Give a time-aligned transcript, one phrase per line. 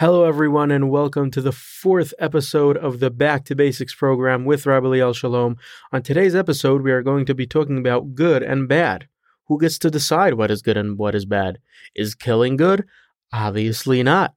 [0.00, 4.64] Hello, everyone, and welcome to the fourth episode of the Back to Basics program with
[4.64, 5.58] Rabbi Liel Shalom.
[5.92, 9.08] On today's episode, we are going to be talking about good and bad.
[9.48, 11.58] Who gets to decide what is good and what is bad?
[11.94, 12.86] Is killing good?
[13.30, 14.32] Obviously not.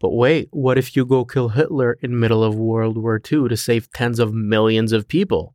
[0.00, 3.56] But wait, what if you go kill Hitler in middle of World War II to
[3.56, 5.54] save tens of millions of people?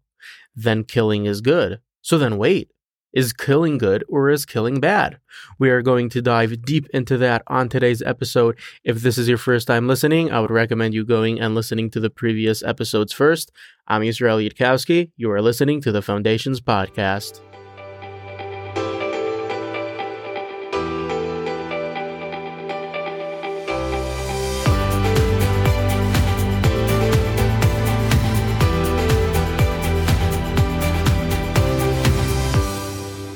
[0.56, 1.82] Then killing is good.
[2.02, 2.72] So then wait,
[3.16, 5.18] is killing good or is killing bad?
[5.58, 8.60] We are going to dive deep into that on today's episode.
[8.84, 12.00] If this is your first time listening, I would recommend you going and listening to
[12.00, 13.52] the previous episodes first.
[13.88, 15.12] I'm Israel Yudkowsky.
[15.16, 17.40] You are listening to the Foundations Podcast.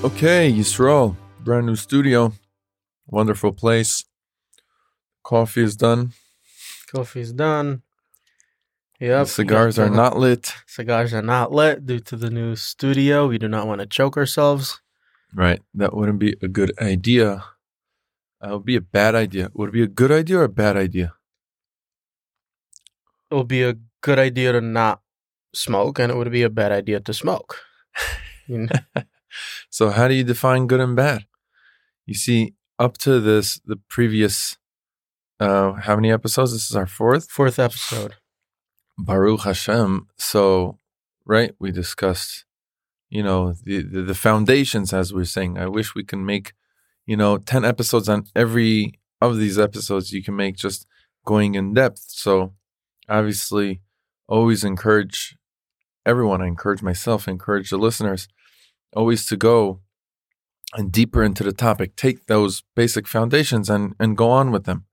[0.02, 2.32] Okay, Yisrael, brand new studio,
[3.08, 4.06] wonderful place.
[5.24, 6.14] Coffee is done.
[6.90, 7.82] Coffee is done.
[9.02, 9.26] Yep.
[9.26, 10.54] The cigars are not lit.
[10.68, 13.28] Cigars are not lit due to the new studio.
[13.28, 14.80] We do not want to choke ourselves.
[15.36, 17.44] Right, that wouldn't be a good idea.
[18.40, 19.52] That would be a bad idea.
[19.54, 21.14] Would it be a good idea or a bad idea?
[23.30, 25.02] It would be a good idea to not
[25.54, 27.60] smoke, and it would be a bad idea to smoke.
[28.48, 29.04] You know?
[29.70, 31.26] So, how do you define good and bad?
[32.06, 34.58] You see, up to this, the previous,
[35.40, 36.54] uh, how many episodes?
[36.54, 37.30] This is our fourth.
[37.30, 38.16] Fourth episode.
[38.98, 40.08] Baruch Hashem.
[40.18, 40.80] So,
[41.26, 42.46] right, we discussed,
[43.10, 45.58] you know, the, the the foundations, as we're saying.
[45.58, 46.54] I wish we can make,
[47.06, 50.12] you know, ten episodes on every of these episodes.
[50.12, 50.88] You can make just
[51.26, 52.06] going in depth.
[52.08, 52.54] So,
[53.08, 53.82] obviously,
[54.28, 55.38] always encourage
[56.06, 56.42] everyone.
[56.42, 57.28] I encourage myself.
[57.28, 58.28] I encourage the listeners
[58.96, 59.82] always to go
[60.74, 61.96] and deeper into the topic.
[61.96, 64.86] Take those basic foundations and and go on with them.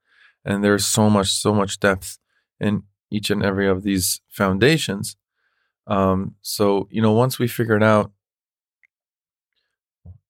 [0.44, 2.18] And there's so much, so much depth
[2.60, 5.16] in each and every of these foundations.
[5.86, 8.12] Um, so, you know, once we figured out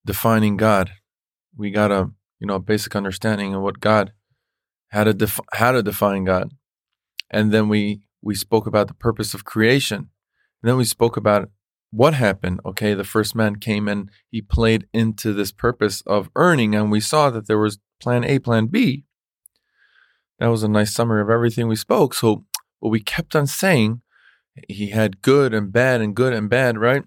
[0.05, 0.91] defining God,
[1.57, 4.13] we got a, you know, basic understanding of what God,
[4.89, 6.53] how to, def- how to define God.
[7.31, 9.99] And then we, we spoke about the purpose of creation.
[10.63, 11.51] And then we spoke about
[11.91, 12.61] what happened.
[12.65, 12.95] Okay.
[12.95, 16.75] The first man came and he played into this purpose of earning.
[16.75, 19.05] And we saw that there was plan A, plan B.
[20.39, 22.13] That was a nice summary of everything we spoke.
[22.13, 22.45] So,
[22.81, 24.03] what we kept on saying
[24.69, 27.05] he had good and bad and good and bad, right?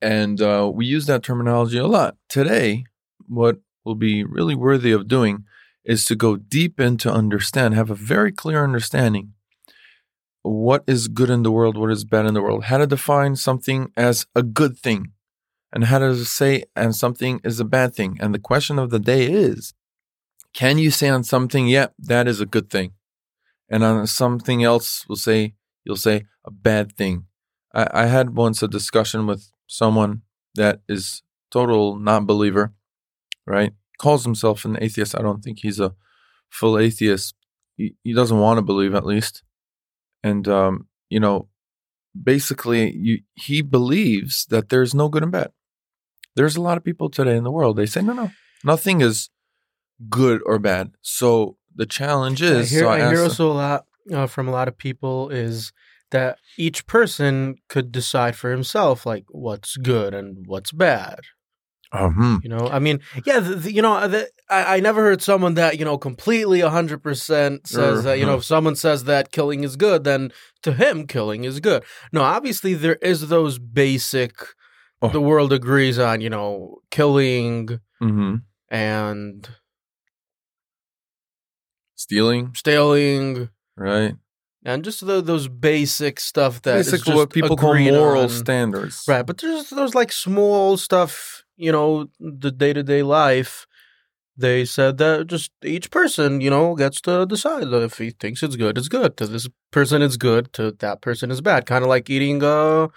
[0.00, 2.16] And uh, we use that terminology a lot.
[2.28, 2.84] Today,
[3.26, 5.44] what will be really worthy of doing
[5.84, 9.32] is to go deep into understand, have a very clear understanding
[10.42, 13.36] what is good in the world, what is bad in the world, how to define
[13.36, 15.12] something as a good thing,
[15.72, 18.16] and how to say and something is a bad thing.
[18.20, 19.74] And the question of the day is
[20.52, 22.92] can you say on something, yeah, that is a good thing?
[23.68, 27.26] And on something else, we'll say, you'll say a bad thing.
[27.72, 30.22] I, I had once a discussion with someone
[30.56, 32.72] that is total non-believer,
[33.46, 33.72] right?
[33.98, 35.16] Calls himself an atheist.
[35.16, 35.94] I don't think he's a
[36.48, 37.34] full atheist.
[37.76, 39.44] He, he doesn't want to believe, at least.
[40.22, 41.48] And um, you know,
[42.20, 45.52] basically, you, he believes that there's no good and bad.
[46.36, 47.76] There's a lot of people today in the world.
[47.76, 48.30] They say, no, no,
[48.64, 49.30] nothing is
[50.08, 50.92] good or bad.
[51.00, 52.70] So the challenge I is.
[52.70, 55.72] hear, so I hear asked- also a lot uh, from a lot of people is
[56.10, 61.20] that each person could decide for himself, like what's good and what's bad.
[61.92, 62.42] Mhm.
[62.44, 65.54] You know, I mean, yeah, the, the- you know, the, I, I never heard someone
[65.54, 68.38] that you know completely hundred percent says that you know Uh-huh.
[68.38, 71.82] if someone says that killing is good, then to him killing is good.
[72.12, 74.34] No, obviously there is those basic.
[75.02, 75.08] Oh.
[75.08, 78.42] The world agrees on you know killing Mhm.
[78.68, 79.48] and
[81.96, 84.14] Stealing, stealing right?
[84.64, 88.28] and just the, those basic stuff that just what people call moral on.
[88.28, 89.04] standards.
[89.06, 93.66] Right, but there's those like small stuff, you know, the day to day life.
[94.36, 98.56] They said that just each person, you know, gets to decide if he thinks it's
[98.56, 99.18] good, it's good.
[99.18, 100.52] To this person, it's good.
[100.54, 101.66] To that person, it's bad.
[101.66, 102.88] Kind of like eating a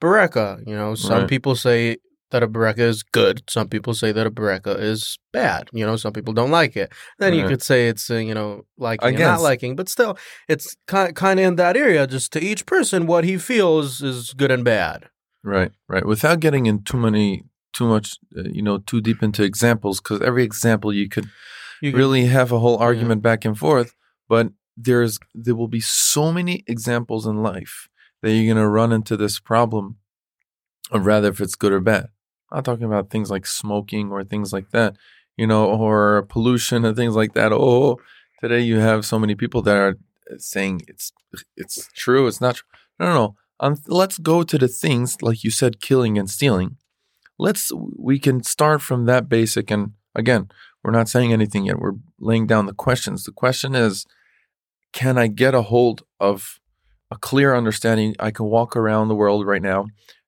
[0.00, 0.66] bareka.
[0.66, 1.28] You know, some Right.
[1.28, 1.96] people say
[2.30, 3.42] that a bareka is good.
[3.48, 5.70] Some people say that a bareka is bad.
[5.72, 6.92] You know, some people don't like it.
[7.18, 10.18] Then you could say it's uh, you know liking and not liking, but still,
[10.48, 12.06] it's kind kind of in that area.
[12.06, 15.08] Just to each person, what he feels is good and bad.
[15.42, 16.04] Right, right.
[16.04, 20.20] Without getting in too many, too much, uh, you know, too deep into examples, because
[20.22, 21.28] every example you could
[21.80, 23.94] You could- really have a whole argument back and forth.
[24.28, 27.88] But there's there will be so many examples in life
[28.22, 29.96] that you're gonna run into this problem
[30.90, 32.04] of rather if it's good or bad.
[32.50, 34.96] I'm not talking about things like smoking or things like that,
[35.36, 37.52] you know, or pollution and things like that.
[37.52, 37.98] Oh,
[38.40, 39.96] today you have so many people that are
[40.38, 41.12] saying it's
[41.56, 42.68] it's true, it's not true.
[42.98, 43.36] No, no, no.
[43.62, 46.76] Um, let's go to the things like you said, killing and stealing.
[47.40, 49.70] Let's we can start from that basic.
[49.70, 50.50] And again,
[50.82, 51.78] we're not saying anything yet.
[51.78, 53.24] We're laying down the questions.
[53.24, 54.06] The question is,
[54.92, 56.60] can I get a hold of
[57.10, 58.14] a clear understanding?
[58.18, 59.86] I can walk around the world right now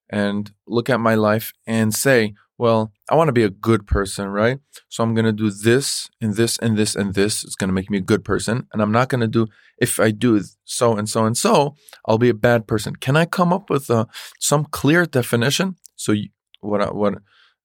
[0.09, 4.29] and look at my life and say, well, I want to be a good person,
[4.29, 4.59] right?
[4.88, 7.44] So I'm going to do this and this and this and this.
[7.44, 8.69] It's going to make me a good person.
[8.73, 9.49] And I'm not going to do,
[9.79, 11.75] if I do so and so and so,
[12.06, 12.94] I'll be a bad person.
[12.97, 14.05] Can I come up with uh,
[14.38, 15.76] some clear definition?
[15.97, 16.29] So you,
[16.62, 17.14] what, what,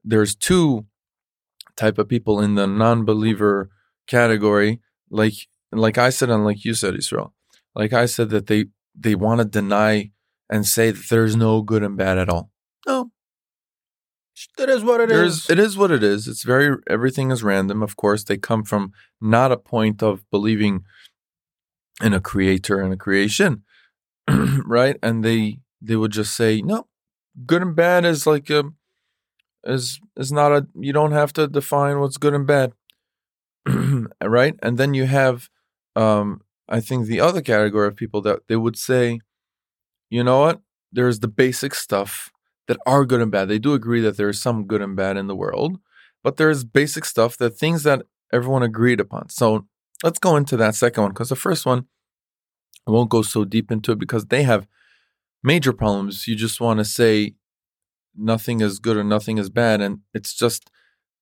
[0.03, 0.85] there's two
[1.75, 3.69] type of people in the non-believer
[4.07, 5.33] category, like,
[5.71, 7.33] like I said, and like you said, Israel,
[7.75, 10.11] like I said that they, they want to deny
[10.49, 12.51] and say that there's no good and bad at all.
[12.85, 13.11] No,
[14.57, 15.49] it is what it There's, is.
[15.49, 16.27] It is what it is.
[16.27, 17.81] It's very everything is random.
[17.81, 20.83] Of course, they come from not a point of believing
[22.03, 23.63] in a creator and a creation,
[24.27, 24.97] right?
[25.01, 26.88] And they they would just say no,
[27.45, 28.65] good and bad is like a
[29.67, 30.67] is is not a.
[30.75, 32.73] You don't have to define what's good and bad,
[34.23, 34.55] right?
[34.63, 35.49] And then you have,
[35.95, 39.19] um, I think the other category of people that they would say,
[40.09, 40.61] you know what?
[40.91, 42.31] There's the basic stuff
[42.67, 43.49] that are good and bad.
[43.49, 45.79] They do agree that there is some good and bad in the world,
[46.23, 49.29] but there's basic stuff that things that everyone agreed upon.
[49.29, 49.65] So
[50.03, 51.85] let's go into that second one because the first one,
[52.87, 54.67] I won't go so deep into it because they have
[55.43, 56.27] major problems.
[56.27, 57.35] You just want to say
[58.17, 60.69] nothing is good or nothing is bad, and it's just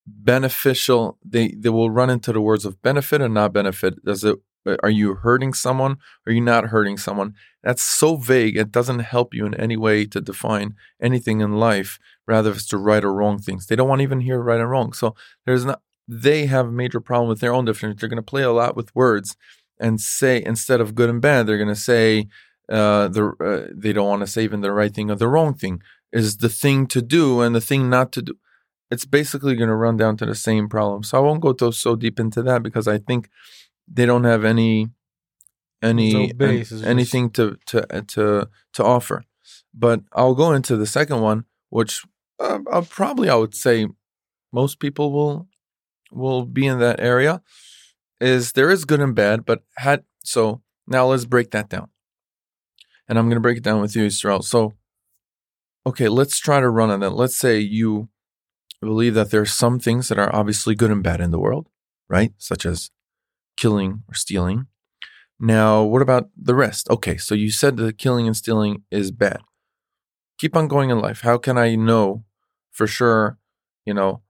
[0.06, 1.18] beneficial.
[1.24, 4.04] They they will run into the words of benefit and not benefit.
[4.04, 4.40] Does it
[4.82, 5.98] are you hurting someone?
[6.26, 7.36] Are you not hurting someone?
[7.64, 8.58] That's so vague.
[8.58, 12.00] It doesn't help you in any way to define anything in life.
[12.28, 13.68] Rather, it's to right or wrong things.
[13.68, 14.94] They don't want to even hear right and wrong.
[14.94, 15.16] So
[15.46, 15.82] there's not.
[16.08, 17.98] They have a major problem with their own definition.
[18.00, 19.36] They're going to play a lot with words
[19.80, 22.28] and say instead of good and bad, they're going to say
[22.70, 25.54] uh, the uh, they don't want to say even the right thing or the wrong
[25.54, 25.82] thing
[26.16, 28.34] is the thing to do and the thing not to do.
[28.92, 31.04] It's basically going to run down to the same problem.
[31.04, 33.30] So I won't go to, so deep into that because I think
[33.88, 34.90] they don't have any
[35.82, 39.24] any an- anything to to uh, to to offer.
[39.74, 42.04] But I'll go into the second one, which
[42.40, 43.88] uh, I'll probably I would say
[44.52, 45.48] most people will
[46.12, 47.42] will be in that area.
[48.22, 51.90] Is there is good and bad, but had so now let's break that down.
[53.08, 54.42] And I'm going to break it down with you, Israel.
[54.42, 54.74] So,
[55.86, 57.12] okay, let's try to run on that.
[57.12, 58.10] Let's say you
[58.82, 61.70] believe that there's some things that are obviously good and bad in the world,
[62.10, 62.34] right?
[62.38, 62.92] Such as
[63.58, 64.68] killing or stealing.
[65.40, 66.90] Now, what about the rest?
[66.90, 69.40] Okay, so you said that killing and stealing is bad.
[70.38, 71.22] Keep on going in life.
[71.22, 72.24] How can I know
[72.72, 73.38] for sure?
[73.86, 74.22] You know,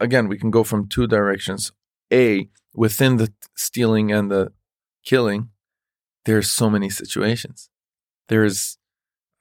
[0.00, 1.72] again, we can go from two directions.
[2.12, 4.52] A, within the stealing and the
[5.04, 5.50] killing,
[6.24, 7.70] there's so many situations.
[8.28, 8.78] There's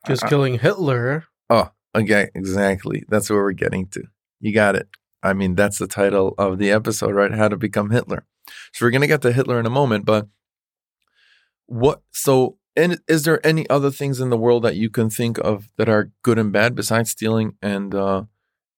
[0.08, 1.26] Just I- killing Hitler.
[1.50, 3.04] Oh, okay, exactly.
[3.10, 4.04] That's where we're getting to.
[4.40, 4.88] You got it.
[5.22, 7.32] I mean, that's the title of the episode, right?
[7.34, 8.26] How to become Hitler.
[8.74, 10.28] So we're gonna get to Hitler in a moment, but
[11.68, 12.02] what?
[12.12, 15.70] So, and is there any other things in the world that you can think of
[15.78, 18.24] that are good and bad besides stealing and uh,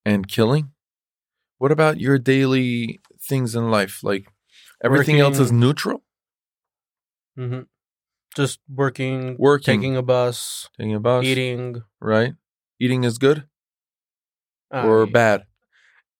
[0.06, 0.71] and killing?
[1.57, 4.04] What about your daily things in life?
[4.04, 4.28] Like
[4.83, 6.04] everything else is Working- neutral.
[7.35, 7.59] hmm
[8.35, 11.83] Just working, Working, taking a bus, taking a bus, eating.
[12.01, 12.33] right?
[12.80, 13.47] Eating is good
[14.71, 15.45] or bad?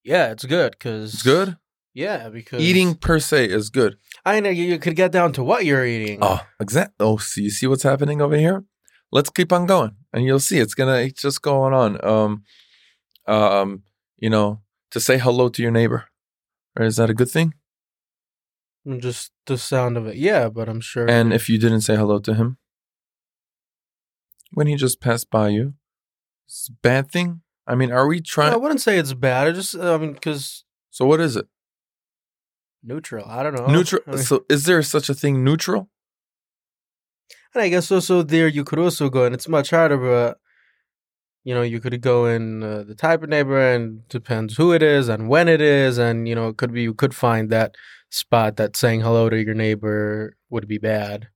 [0.02, 1.56] Yeah, it's good because It's good.
[1.92, 3.96] Yeah, because Eating per se is good.
[4.24, 6.18] I know you, you could get down to what you're eating.
[6.22, 6.92] Oh, exact.
[7.00, 8.64] Oh, so you see what's happening over here?
[9.12, 12.04] Let's keep on going, and you'll see it's gonna it's just going on.
[12.04, 12.42] Um,
[13.26, 13.82] um,
[14.18, 16.04] you know, to say hello to your neighbor,
[16.78, 16.86] right?
[16.86, 17.54] Is that a good thing?
[18.86, 20.16] Mm, just the sound of it.
[20.16, 21.08] Yeah, but I'm sure.
[21.08, 22.58] And if you didn't say hello to him
[24.52, 25.74] when he just passed by you,
[26.46, 27.42] it's a bad thing.
[27.66, 28.52] I mean, are we No, trying?
[28.52, 29.48] I wouldn't say it's bad.
[29.48, 31.46] I just I mean because so what is it?
[32.82, 33.24] neutral.
[33.26, 33.66] I don't know.
[33.66, 34.02] neutral.
[34.06, 35.90] I, mean, so is there such a thing neutral?
[37.52, 40.38] and I guess also there you could also go, and it's much harder, but
[41.46, 44.82] you know you could go in uh, the type of neighbor, and depends who it
[44.82, 47.76] is and when it is, and you know it could be you could find that
[48.10, 51.28] spot that saying hello to your neighbor would be bad.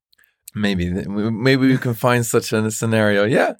[0.52, 3.25] Maybe, maybe we can find such a scenario.
[3.25, 3.52] Yeah,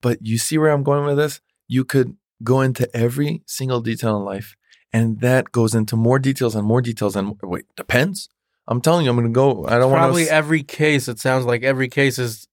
[0.00, 1.42] but you see where I'm going with this.
[1.66, 4.56] You could go into every single detail in life,
[4.90, 7.16] and that goes into more details and more details.
[7.16, 8.30] And wait, depends.
[8.66, 9.66] I'm telling you, I'm going to go.
[9.66, 10.32] I don't want Probably to.
[10.32, 11.06] every case.
[11.06, 12.48] It sounds like every case is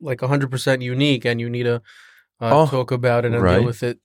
[0.00, 1.82] like hundred percent unique, and you need to
[2.40, 3.58] uh, Oh, talk about it and right.
[3.58, 3.98] deal with it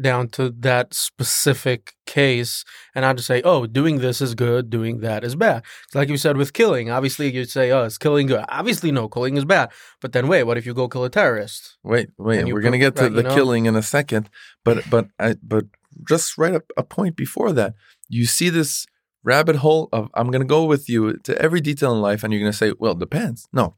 [0.00, 5.00] down to that specific case and not just say, oh, doing this is good, doing
[5.00, 5.64] that is bad.
[5.84, 6.90] It's like you said with killing.
[6.90, 8.44] Obviously, you'd say, oh, is killing good?
[8.48, 9.70] Obviously, no, killing is bad.
[10.00, 11.76] But then wait, what if you go kill a terrorist?
[11.82, 13.34] Wait, wait, we're gonna get to right, the you know?
[13.34, 14.30] killing in a second,
[14.64, 15.64] but but I but
[16.08, 17.74] just right up a point before that,
[18.08, 18.86] you see this
[19.24, 22.40] rabbit hole of I'm gonna go with you to every detail in life, and you're
[22.40, 23.48] gonna say, well, it depends.
[23.52, 23.74] No,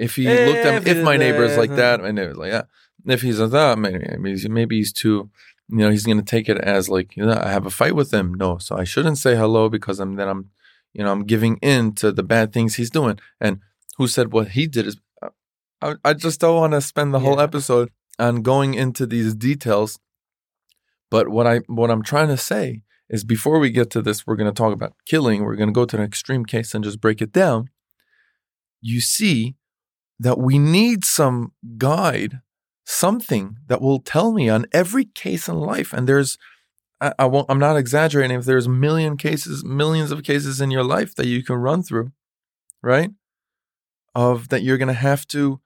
[0.00, 2.66] if he looked at If if my neighbor is like that, my neighbor's like that.
[3.06, 5.30] If he's like that, maybe maybe he's, too.
[5.68, 8.10] You know, he's gonna take it as like, you know, I have a fight with
[8.12, 8.34] him.
[8.34, 10.50] No, so I shouldn't say hello because I'm then I'm,
[10.92, 13.18] you know, I'm giving in to the bad things he's doing.
[13.40, 13.60] And
[13.96, 14.96] who said what he did is,
[15.80, 17.44] I, I just don't want to spend the whole Yeah.
[17.44, 19.98] episode on going into these details.
[21.10, 24.36] But what I what I'm trying to say is before we get to this, we're
[24.36, 25.44] going to talk about killing.
[25.44, 27.70] We're going to go to an extreme case and just break it down.
[28.80, 29.56] You see
[30.20, 32.40] that we need some guide,
[32.84, 35.92] something that will tell me on every case in life.
[35.92, 36.38] And there's,
[37.00, 38.38] I, I won't, I'm not exaggerating.
[38.38, 42.12] If there's million cases, millions of cases in your life that you can run through,
[42.82, 43.10] right?
[44.14, 45.60] Of that you're going to have to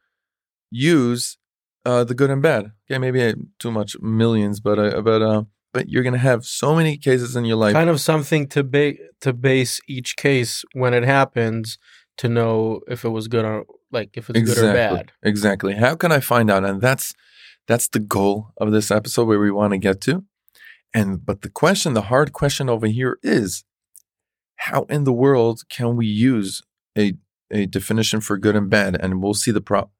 [0.70, 1.36] use
[1.84, 2.72] uh, the good and bad.
[2.88, 5.42] Okay, maybe I, too much millions, but uh, but uh,
[5.72, 7.74] but you're gonna have so many cases in your life.
[7.74, 11.78] kind of something to ba- to base each case when it happens
[12.18, 15.12] to know if it was good or like if it's good or bad.
[15.22, 15.74] Exactly.
[15.74, 16.64] How can I find out?
[16.64, 17.14] And that's
[17.66, 20.24] that's the goal of this episode where we want to get to.
[20.92, 23.64] And but the question, the hard question over here is
[24.56, 26.62] how in the world can we use
[26.96, 27.14] a
[27.50, 28.96] a definition for good and bad?
[29.00, 29.90] And we'll see the pro-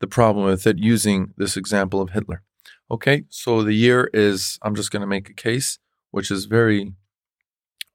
[0.00, 2.42] the problem with it using this example of Hitler.
[2.90, 5.78] Okay, so the year is I'm just gonna make a case
[6.10, 6.94] which is very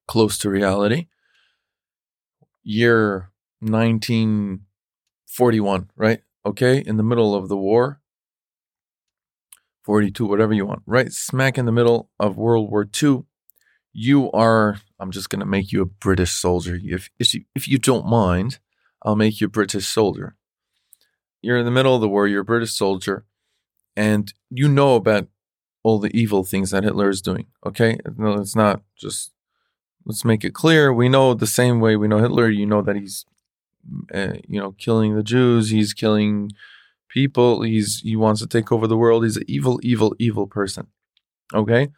[0.08, 1.08] close to reality.
[2.64, 3.32] Year
[5.40, 6.22] 1941, right?
[6.46, 8.02] Okay, in the middle of the war,
[9.84, 11.12] 42, whatever you want, right?
[11.12, 13.24] Smack in the middle of World War II.
[13.94, 16.78] You are, I'm just going to make you a British soldier.
[16.84, 18.60] If, if, you, if you don't mind,
[19.04, 20.36] I'll make you a British soldier.
[21.42, 23.26] You're in the middle of the war, you're a British soldier,
[23.96, 25.28] and you know about
[25.84, 27.98] all the evil things that Hitler is doing, okay?
[28.18, 29.32] No, it's not just,
[30.06, 30.94] let's make it clear.
[30.94, 33.26] We know the same way we know Hitler, you know that he's
[34.14, 35.70] uh, you know, killing the Jews.
[35.70, 36.52] He's killing
[37.10, 37.62] people.
[37.64, 39.24] He's he wants to take over the world.
[39.24, 40.88] He's an evil, evil, evil person.
[41.54, 41.90] Okay.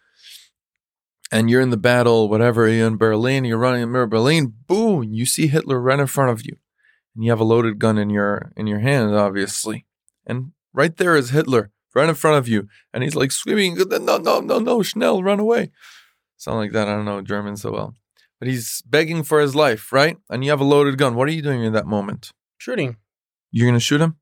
[1.32, 2.68] And you're in the battle, whatever.
[2.68, 3.46] You're in Berlin.
[3.46, 4.54] You're running in Berlin.
[4.68, 5.04] Boom!
[5.04, 6.58] You see Hitler right in front of you,
[7.16, 9.86] and you have a loaded gun in your in your hand, obviously.
[10.28, 14.18] And right there is Hitler, right in front of you, and he's like screaming, "No,
[14.18, 14.84] no, no, no!
[14.84, 15.72] Schnell, run away!"
[16.38, 16.88] Something like that.
[16.88, 17.96] I don't know German so well
[18.43, 20.17] but he's begging for his life, right?
[20.29, 21.15] And you have a loaded gun.
[21.15, 22.33] What are you doing in that moment?
[22.57, 22.97] Shooting.
[23.51, 24.17] You're gonna shoot him?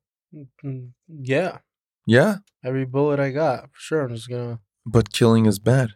[0.64, 1.58] Mm, Yeah.
[2.06, 4.02] Yeah, Every bullet I got, for sure.
[4.02, 4.60] I'm just gonna.
[4.86, 5.90] but killing is bad.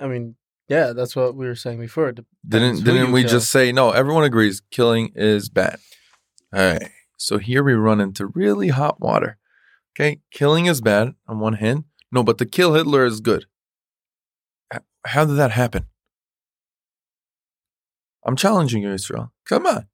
[0.00, 0.34] I mean,
[0.68, 2.10] yeah, that's what we were saying before.
[2.12, 3.30] Didn't didn't we kill.
[3.30, 3.90] just say no?
[3.92, 5.78] Everyone agrees killing is bad.
[6.52, 6.90] All right.
[7.16, 9.38] So here we run into really hot water.
[9.94, 11.84] Okay, killing is bad on one hand.
[12.10, 13.46] No, but to kill Hitler is good.
[15.06, 15.86] How did that happen?
[18.26, 19.32] I'm challenging you, Israel.
[19.46, 19.86] Come on.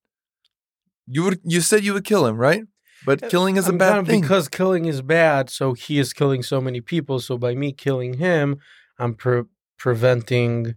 [1.07, 2.63] You would you said you would kill him, right?
[3.05, 4.21] But uh, killing is a I'm bad kind of- thing.
[4.23, 5.51] because killing is bad.
[5.51, 7.19] So he is killing so many people.
[7.21, 8.57] So by me killing him,
[8.99, 9.43] I'm pre-
[9.79, 10.77] preventing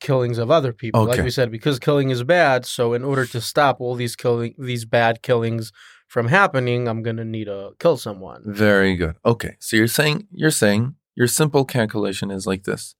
[0.00, 1.04] killings of other people.
[1.04, 2.64] Like we said, because killing is bad.
[2.66, 5.72] So in order to stop all these killing, these bad killings
[6.06, 8.42] from happening, I'm gonna need to kill someone.
[8.46, 9.16] Very good.
[9.24, 9.56] Okay.
[9.58, 12.94] So you're saying you're saying your simple calculation is like this.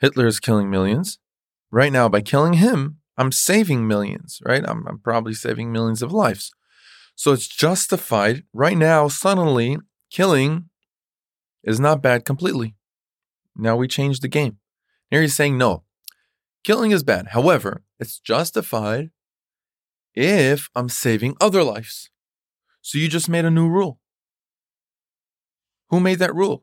[0.00, 1.18] Hitler is killing millions.
[1.70, 4.64] Right now, by killing him, I'm saving millions, right?
[4.66, 6.52] I'm, I'm probably saving millions of lives.
[7.14, 8.44] So it's justified.
[8.52, 9.78] Right now, suddenly,
[10.10, 10.70] killing
[11.64, 12.76] is not bad completely.
[13.56, 14.58] Now we change the game.
[15.10, 15.82] Here he's saying no.
[16.64, 17.28] Killing is bad.
[17.28, 19.10] However, it's justified
[20.14, 22.10] if I'm saving other lives.
[22.80, 23.98] So you just made a new rule.
[25.90, 26.62] Who made that rule?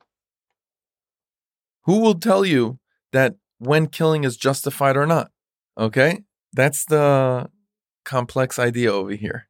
[1.84, 2.80] Who will tell you
[3.12, 3.36] that
[3.66, 5.32] when killing is justified or not?
[5.78, 6.24] Okay?
[6.54, 7.50] That's the
[8.06, 9.48] complex idea over here.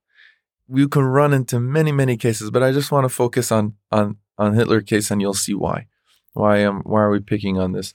[0.67, 4.17] You can run into many, many cases, but I just want to focus on on
[4.38, 5.88] on Hitler case and you'll see why.
[6.34, 7.93] Why um why are we picking on this?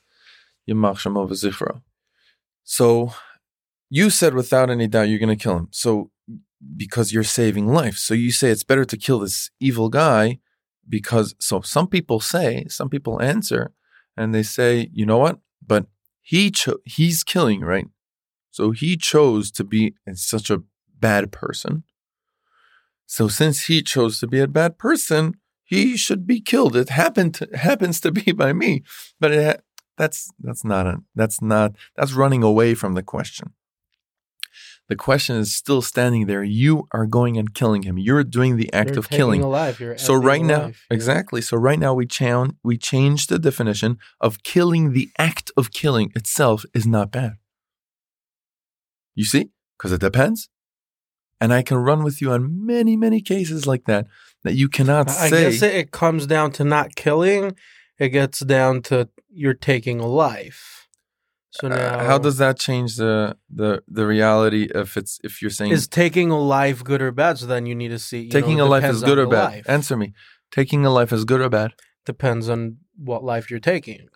[2.62, 3.12] So
[3.88, 5.68] you said without any doubt you're gonna kill him.
[5.72, 6.10] So
[6.76, 7.96] because you're saving life.
[7.96, 10.38] So you say it's better to kill this evil guy
[10.88, 13.72] because so some people say, some people answer
[14.16, 15.38] and they say, you know what?
[15.66, 15.86] But
[16.20, 17.86] he cho- he's killing, right?
[18.50, 20.62] So he chose to be such a
[20.98, 21.84] bad person.
[23.06, 25.34] So since he chose to be a bad person,
[25.64, 26.76] he should be killed.
[26.76, 28.82] It happened to, happens to be by me,
[29.18, 29.62] but it ha-
[29.96, 33.52] that's that's not a that's not that's running away from the question.
[34.90, 36.42] The question is still standing there.
[36.42, 37.96] You are going and killing him.
[37.96, 39.40] You're doing the act You're of killing.
[39.40, 39.78] a life.
[39.78, 41.40] You're So right now, exactly.
[41.40, 44.92] So right now we change we change the definition of killing.
[44.92, 47.34] The act of killing itself is not bad.
[49.14, 50.48] You see, because it depends,
[51.40, 54.08] and I can run with you on many many cases like that
[54.42, 55.50] that you cannot I I say.
[55.50, 57.54] guess it, it comes down to not killing.
[57.96, 60.79] It gets down to you're taking a life.
[61.50, 65.50] So Uh, now, how does that change the the the reality if it's if you're
[65.50, 67.38] saying is taking a life good or bad?
[67.38, 68.22] So then you need to see.
[68.22, 69.50] you taking know, a life is good or bad?
[69.50, 69.64] life.
[69.68, 70.14] Answer me.
[70.52, 71.72] Taking a life is good or bad?
[72.06, 74.08] depends on what life you're taking.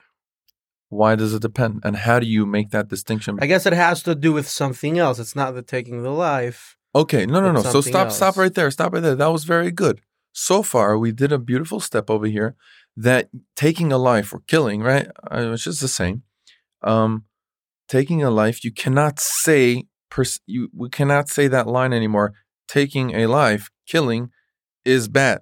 [0.88, 1.82] Why does it depend?
[1.84, 3.38] And how do you make that distinction?
[3.40, 5.18] I guess it has to do with something else.
[5.18, 6.76] It's not the taking the life.
[6.94, 7.62] Okay, no, no, no.
[7.62, 8.70] So stop, stop right there.
[8.70, 9.16] Stop right there.
[9.16, 10.00] That was very good.
[10.32, 12.54] So far, we did a beautiful step over here.
[12.96, 15.08] That taking a life or killing, right?
[15.28, 16.22] Uh, Which is the same.
[16.84, 17.24] Um,
[17.88, 20.68] taking a life, you cannot say pers- you.
[20.74, 22.34] We cannot say that line anymore.
[22.68, 24.30] Taking a life, killing,
[24.84, 25.40] is bad.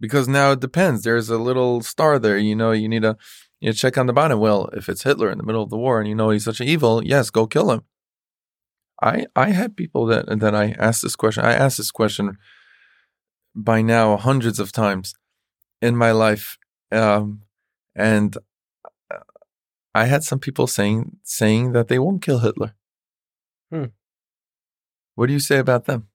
[0.00, 1.02] Because now it depends.
[1.02, 2.38] There's a little star there.
[2.38, 3.16] You know, you need to
[3.60, 4.38] you check on the bottom.
[4.38, 6.60] Well, if it's Hitler in the middle of the war and you know he's such
[6.60, 7.82] an evil, yes, go kill him.
[9.02, 11.44] I I had people that that I asked this question.
[11.44, 12.38] I asked this question
[13.54, 15.14] by now hundreds of times
[15.80, 16.58] in my life,
[16.92, 17.42] um,
[17.94, 18.36] and
[20.02, 22.74] I had some people saying saying that they won't kill Hitler.
[23.70, 23.86] Hmm.
[25.14, 26.08] What do you say about them?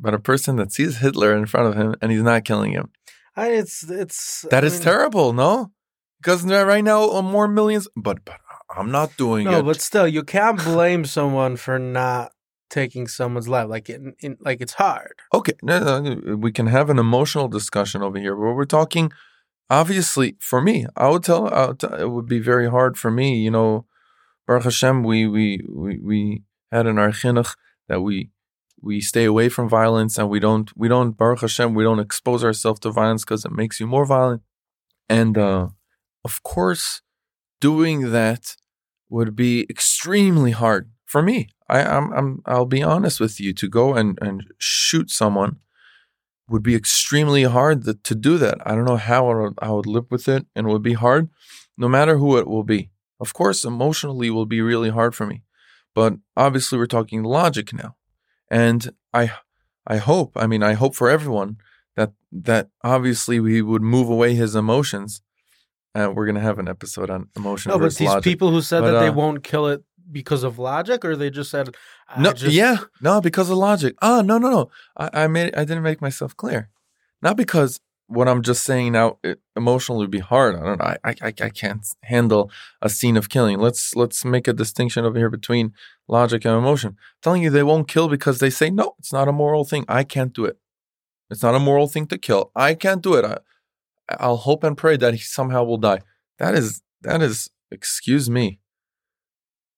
[0.00, 2.90] About a person that sees Hitler in front of him and he's not killing him.
[3.36, 5.72] I, it's it's That I is mean- terrible, no?
[6.20, 8.40] Because right now uh, more millions, but but
[8.76, 9.62] I'm not doing No, it.
[9.64, 12.32] but still, you can't blame someone for not
[12.70, 13.68] taking someone's life.
[13.68, 15.14] Like in, in like it's hard.
[15.34, 18.34] Okay, no, no, no, we can have an emotional discussion over here.
[18.34, 19.12] Where we're talking,
[19.70, 23.10] obviously, for me, I would tell, I would tell- it would be very hard for
[23.10, 23.38] me.
[23.42, 23.86] You know,
[24.46, 27.54] Baruch Hashem, we we we we had in our chinuch
[27.88, 28.30] that we
[28.80, 32.44] we stay away from violence and we don't we don't Baruch Hashem we don't expose
[32.44, 34.42] ourselves to violence because it makes you more violent.
[35.08, 35.68] And uh,
[36.24, 37.02] of course,
[37.60, 38.56] doing that
[39.08, 41.48] would be extremely hard for me.
[41.68, 43.52] I, I'm, I'm, I'll be honest with you.
[43.54, 45.60] To go and, and shoot someone
[46.48, 48.58] would be extremely hard to, to do that.
[48.66, 50.92] I don't know how I would, I would live with it, and it would be
[50.94, 51.30] hard,
[51.78, 52.90] no matter who it will be.
[53.20, 55.42] Of course, emotionally will be really hard for me,
[55.94, 57.96] but obviously we're talking logic now,
[58.50, 59.32] and I,
[59.86, 60.32] I hope.
[60.36, 61.56] I mean, I hope for everyone
[61.96, 65.22] that that obviously we would move away his emotions.
[65.94, 68.24] Uh, we're gonna have an episode on emotion No, but these logic.
[68.24, 71.30] people who said But, that they uh, won't kill it because of logic, or they
[71.30, 71.74] just said,
[72.18, 73.96] No, just, yeah, no, because of logic.
[74.02, 74.70] Ah, no, no, no.
[74.96, 76.70] I, I made, I didn't make myself clear.
[77.22, 80.56] Not because what I'm just saying now it emotionally would be hard.
[80.56, 80.84] I don't know.
[80.84, 82.50] I, I, I I can't handle
[82.82, 83.58] a scene of killing.
[83.58, 85.72] Let's, let's make a distinction over here between
[86.06, 86.96] logic and emotion.
[87.22, 89.84] telling you they won't kill because they say no, it's not a moral thing.
[89.88, 90.58] I can't do it.
[91.30, 92.50] It's not a moral thing to kill.
[92.54, 93.24] I can't do it.
[93.24, 93.38] I,
[94.20, 96.00] I'll hope and pray that he somehow will die.
[96.38, 97.50] That is, that is.
[97.70, 98.60] Excuse me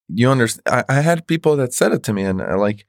[0.09, 2.87] you understand I, I had people that said it to me and uh, like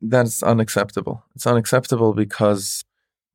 [0.00, 2.84] that's unacceptable it's unacceptable because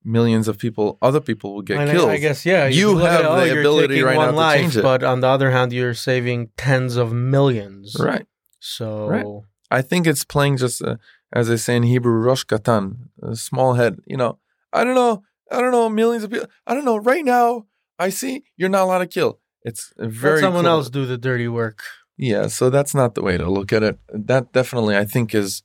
[0.03, 2.67] millions of people other people will get And killed I, guess yeah.
[2.67, 4.81] You at have it, oh, the ability right now to change it.
[4.83, 7.95] but on the other hand, you're saving tens of millions.
[7.99, 8.25] right
[8.59, 9.25] So Right.
[9.71, 10.95] i think it's playing just uh,
[11.33, 12.85] as they say in hebrew rosh katan
[13.21, 14.39] a small head you know
[14.73, 15.21] i don't know
[15.51, 17.65] i don't know millions of people i don't know right now
[17.99, 19.31] i see you're not allowed to kill
[19.63, 21.79] it's a let very someone cool- else do the dirty work.
[22.21, 23.97] Yeah, so that's not the way to look at it.
[24.13, 25.63] That definitely, I think, is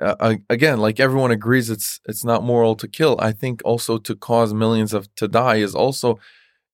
[0.00, 3.16] uh, uh, again like everyone agrees it's it's not moral to kill.
[3.18, 6.20] I think also to cause millions of to die is also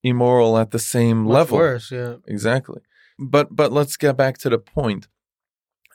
[0.02, 1.58] immoral at the same Much level.
[1.58, 2.16] worse, yeah.
[2.26, 2.82] Exactly.
[3.18, 5.08] But but let's get back to the point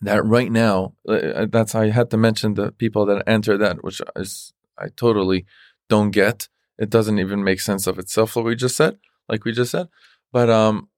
[0.02, 4.02] that right now uh, that's I had to mention the people that enter that, which
[4.15, 5.45] is I totally
[5.89, 6.50] don't get.
[6.80, 8.36] It doesn't even make sense of itself.
[8.36, 8.97] What we just said,
[9.30, 9.89] like we just said,
[10.32, 10.89] but um,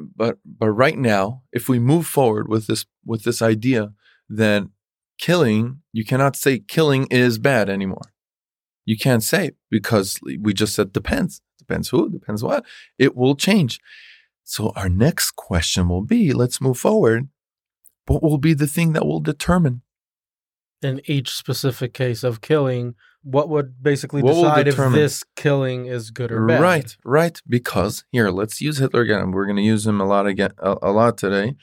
[0.00, 3.92] but but right now, if we move forward with this with this idea,
[4.28, 4.70] then
[5.18, 8.12] killing you cannot say killing is bad anymore.
[8.84, 11.40] You can't say because we just said depends.
[11.58, 12.64] Depends who, depends what.
[12.98, 13.80] It will change.
[14.44, 17.28] So our next question will be let's move forward.
[18.06, 19.82] What will be the thing that will determine?
[20.82, 22.94] In each specific case of killing,
[23.26, 26.60] what would basically What decide if this killing is good or bad?
[26.60, 27.42] Right, right.
[27.48, 29.32] Because here, let's use Hitler again.
[29.32, 31.56] We're going to use him a lot again, a, a lot today.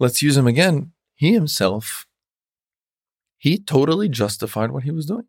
[0.00, 0.92] Let's use him again.
[1.14, 2.06] He himself,
[3.36, 5.26] he totally justified what he was doing.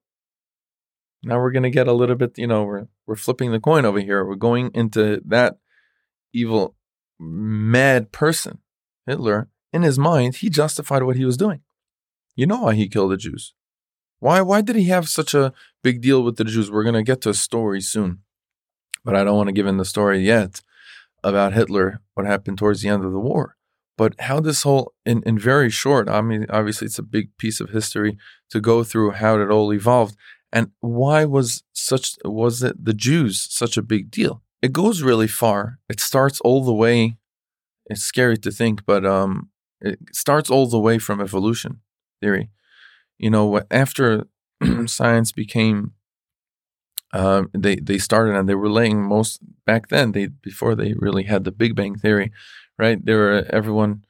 [1.23, 3.83] Now we're going to get a little bit, you know, we're we're flipping the coin
[3.83, 4.25] over here.
[4.25, 5.57] We're going into that
[6.31, 6.77] evil
[7.19, 8.59] mad person,
[9.05, 9.49] Hitler.
[9.73, 11.61] In his mind, he justified what he was doing.
[12.33, 13.53] You know why he killed the Jews.
[14.23, 15.51] Why why did he have such a
[15.83, 16.71] big deal with the Jews?
[16.71, 18.19] We're going to get to a story soon.
[19.03, 20.61] But I don't want to give in the story yet
[21.25, 23.57] about Hitler, what happened towards the end of the war.
[23.97, 27.59] But how this whole, in, in very short, I mean, obviously it's a big piece
[27.59, 28.17] of history
[28.49, 30.15] to go through how it all evolved.
[30.53, 34.41] And why was such, was it the Jews such a big deal?
[34.61, 35.79] It goes really far.
[35.89, 37.17] It starts all the way,
[37.87, 39.49] it's scary to think, but um,
[39.81, 41.81] it starts all the way from evolution
[42.21, 42.49] theory.
[43.23, 43.67] You know, what?
[43.71, 44.27] after
[44.85, 45.93] science became
[47.13, 51.23] um, they they started and they were laying most back then they before they really
[51.23, 52.33] had the Big Bang theory,
[52.77, 53.03] right?
[53.05, 54.03] There were everyone,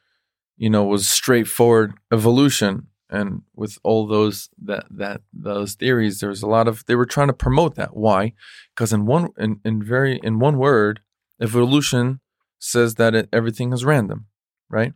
[0.58, 6.42] you know, was straightforward evolution, and with all those that that those theories, there was
[6.42, 7.96] a lot of they were trying to promote that.
[7.96, 8.34] Why?
[8.74, 11.02] Because in one in, in very in one word,
[11.40, 12.20] evolution
[12.58, 14.26] says that it, everything is random,
[14.70, 14.94] right?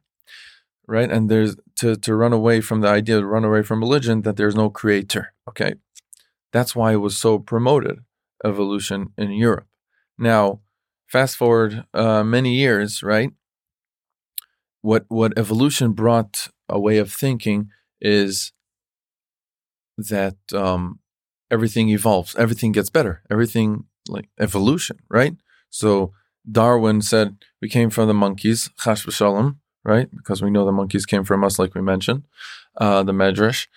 [0.87, 4.21] Right, and there's to to run away from the idea, to run away from religion,
[4.23, 5.33] that there's no creator.
[5.47, 5.75] Okay,
[6.51, 7.99] that's why it was so promoted,
[8.43, 9.67] evolution in Europe.
[10.17, 10.61] Now,
[11.07, 13.31] fast forward uh, many years, right?
[14.81, 17.69] What what evolution brought a way of thinking
[18.01, 18.51] is
[19.97, 20.99] that um,
[21.49, 25.35] everything evolves, everything gets better, everything like evolution, right?
[25.69, 26.13] So
[26.49, 30.09] Darwin said we came from the monkeys, chas v'shalom, right?
[30.15, 32.23] Because we know the monkeys came from us, like we mentioned,
[32.75, 33.67] uh, the Medrash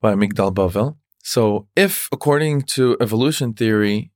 [0.00, 0.96] by Migdal Bavel.
[1.22, 4.12] So, if according to evolution theory,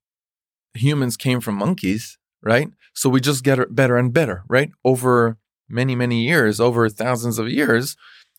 [0.74, 2.68] humans came from monkeys, right?
[2.94, 4.70] So we just get better and better, right?
[4.84, 5.36] Over
[5.68, 7.96] many, many years, over thousands of years,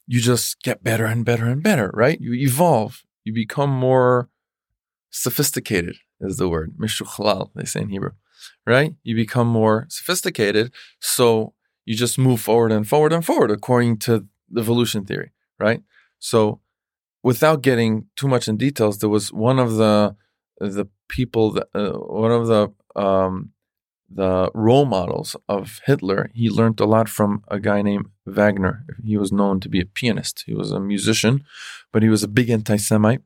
[0.08, 2.20] you just get better and better and better, right?
[2.20, 4.30] You evolve, you become more
[5.10, 6.74] sophisticated, is the word.
[6.80, 8.12] Mishuchlal, they say in Hebrew,
[8.66, 8.94] right?
[9.04, 10.72] You become more sophisticated.
[11.00, 11.54] So
[11.92, 15.82] you just move forward and forward and forward according to the evolution theory, right?
[16.20, 16.62] So
[17.22, 20.16] without getting too much in details, there was one of the
[20.78, 22.64] the people, that, uh, one of the
[22.96, 23.52] um,
[24.22, 26.30] the role models of Hitler.
[26.34, 28.86] He learned a lot from a guy named Wagner.
[29.04, 30.44] He was known to be a pianist.
[30.46, 31.44] He was a musician,
[31.92, 33.22] but he was a big anti-Semite.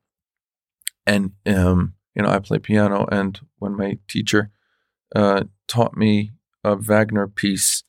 [1.06, 4.49] And um, you know, I play piano, and when my teacher
[5.15, 6.32] uh, taught me
[6.63, 7.85] a Wagner piece,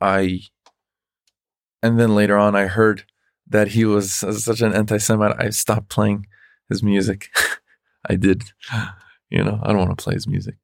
[0.00, 0.40] I
[1.82, 3.04] and then later on I heard
[3.48, 6.26] that he was such an anti-Semite, I stopped playing
[6.68, 7.28] his music.
[8.08, 8.44] I did.
[9.28, 10.54] You know, I don't want to play his music.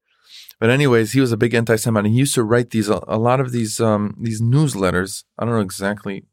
[0.61, 2.07] But anyways, he was a big anti-Semite.
[2.07, 5.25] He used to write these a, lot of these um, these newsletters.
[5.37, 6.27] I don't know exactly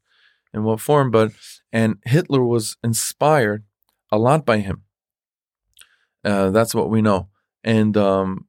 [0.54, 1.32] in what form, but
[1.72, 3.64] and Hitler was inspired
[4.12, 4.84] a lot by him.
[6.24, 7.30] Uh, that's what we know.
[7.64, 8.46] And um,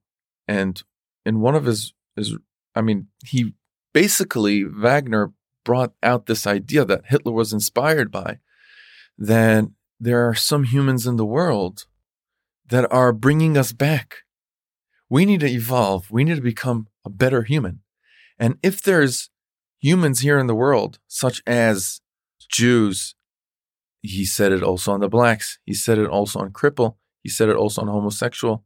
[0.48, 0.80] and
[1.26, 2.38] in one of his his,
[2.76, 3.56] I mean, he
[3.94, 8.40] basically Wagner brought out this idea that Hitler was inspired by
[9.18, 9.66] that
[10.00, 11.86] there are some humans in the world
[12.68, 14.18] that are bringing us back.
[15.10, 16.10] We need to evolve.
[16.10, 17.82] We need to become a better human.
[18.40, 19.30] And if there's
[19.80, 22.02] humans here in the world, such as
[22.50, 23.14] Jews,
[24.02, 27.50] he said it also on the blacks, he said it also on cripple, he said
[27.50, 28.64] it also on homosexual,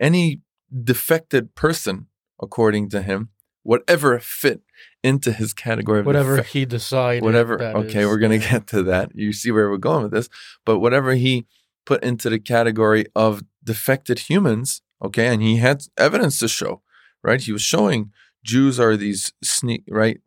[0.00, 0.42] any
[0.84, 2.06] defected person,
[2.40, 3.30] according to him,
[3.62, 4.62] whatever fit
[5.02, 7.22] into his category of whatever he decided.
[7.22, 7.60] Whatever.
[7.62, 8.52] Okay, is, we're going to yeah.
[8.52, 9.12] get to that.
[9.14, 10.28] You see where we're going with this,
[10.64, 11.46] but whatever he
[11.86, 14.82] put into the category of defected humans.
[15.02, 16.82] Okay, and he had evidence to show.
[17.22, 18.12] Right, he was showing
[18.44, 20.18] Jews are these sneak right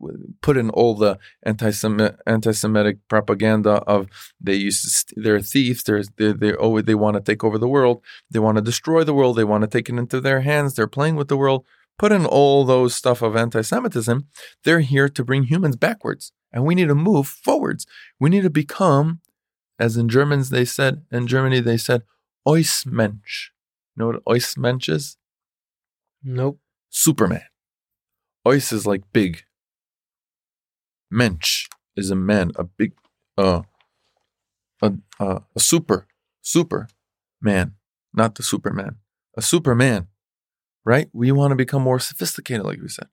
[0.42, 4.06] put in all the anti-Semitic, anti-Semitic propaganda of
[4.40, 7.58] they used to st- they're thieves they're they they always they want to take over
[7.58, 10.42] the world they want to destroy the world they want to take it into their
[10.42, 11.64] hands they're playing with the world
[12.02, 14.26] put in all those stuff of anti-Semitism,
[14.64, 16.32] they're here to bring humans backwards.
[16.52, 17.86] And we need to move forwards.
[18.18, 19.20] We need to become,
[19.78, 22.02] as in Germans they said, in Germany they said,
[22.44, 23.50] Übermensch.
[23.94, 25.16] You know what Übermensch is?
[26.24, 26.58] Nope.
[26.90, 27.46] Superman.
[28.44, 29.44] Über is like big.
[31.08, 32.94] Mensch is a man, a big,
[33.38, 33.62] uh,
[34.82, 36.08] a, uh, a super,
[36.40, 36.88] super
[37.40, 37.74] man,
[38.12, 38.96] not the Superman,
[39.36, 40.08] a Superman
[40.84, 41.08] right?
[41.12, 43.08] We want to become more sophisticated, like we said.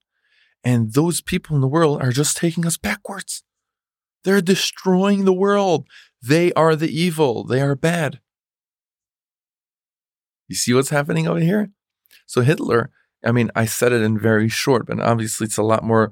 [0.63, 3.43] And those people in the world are just taking us backwards.
[4.23, 5.87] They're destroying the world.
[6.21, 7.43] They are the evil.
[7.43, 8.19] They are bad.
[10.47, 11.69] You see what's happening over here?
[12.25, 12.89] So Hitler,
[13.23, 16.11] I mean, I said it in very short, but obviously it's a lot more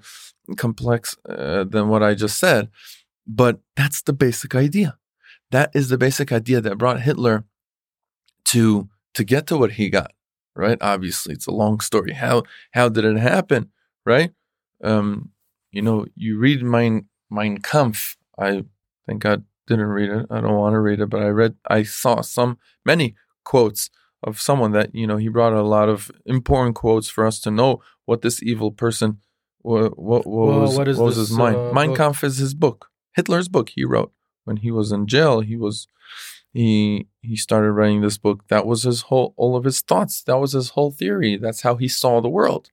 [0.56, 2.70] complex uh, than what I just said.
[3.26, 4.98] But that's the basic idea.
[5.52, 7.46] That is the basic idea that brought Hitler
[8.46, 10.12] to to get to what he got,
[10.58, 10.78] right?
[10.82, 12.14] Obviously, it's a long story.
[12.14, 13.72] How how did it happen,
[14.06, 14.32] right?
[14.84, 15.32] Um,
[15.72, 18.18] you know, you read Mein Mein Kampf.
[18.38, 18.66] I
[19.06, 20.26] think I didn't read it.
[20.30, 21.56] I don't want to read it, but I read.
[21.68, 23.90] I saw some many quotes
[24.24, 27.52] of someone that you know he brought a lot of important quotes for us to
[27.52, 29.20] know what this evil person
[29.60, 31.56] what what, what Well, was what is what was this, his mind.
[31.58, 31.96] uh, Mein?
[31.96, 32.90] Kampf is his book.
[33.16, 34.12] Hitler's book he wrote
[34.46, 35.42] when he was in jail.
[35.42, 35.88] He was
[36.58, 38.48] he he started writing this book.
[38.48, 40.24] That was his whole all of his thoughts.
[40.24, 41.38] That was his whole theory.
[41.38, 42.72] That's how he saw the world.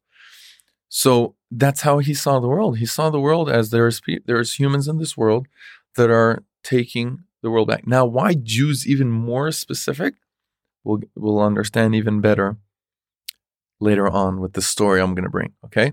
[0.88, 2.78] So that's how he saw the world.
[2.78, 5.48] He saw the world as there's there's humans in this world
[5.96, 7.86] that are taking the world back.
[7.86, 10.14] Now, why Jews even more specific?
[10.82, 12.56] We'll we'll understand even better
[13.80, 15.52] later on with the story I'm going to bring.
[15.62, 15.92] Okay,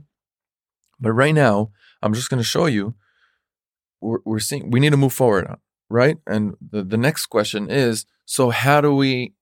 [0.98, 2.96] but right now I'm just going to show you.
[4.00, 5.58] We're, we're seeing we need to move forward,
[5.92, 6.18] right?
[6.26, 9.34] And the the next question is: so how do we?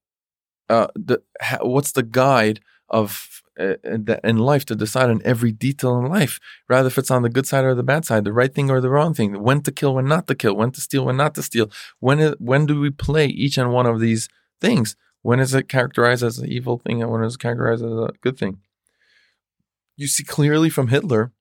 [0.68, 2.60] Uh, the how, what's the guide
[2.90, 3.76] of uh,
[4.24, 7.46] in life to decide on every detail in life, rather if it's on the good
[7.46, 9.96] side or the bad side, the right thing or the wrong thing, when to kill,
[9.96, 11.70] when not to kill, when to steal, when not to steal.
[12.00, 14.30] When it, when do we play each and one of these
[14.62, 14.96] things?
[15.22, 18.12] When is it characterized as an evil thing and when is it characterized as a
[18.22, 18.60] good thing?
[19.98, 21.34] You see clearly from Hitler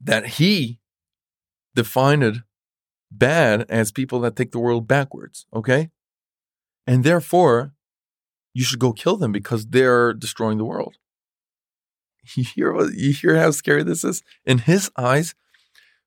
[0.00, 0.80] that he
[1.76, 2.42] defined
[3.18, 5.90] bad as people that take the world backwards, okay?
[6.86, 7.74] And therefore,
[8.54, 10.96] you should go kill them because they're destroying the world.
[12.36, 14.22] You hear what you hear how scary this is?
[14.44, 15.34] In his eyes,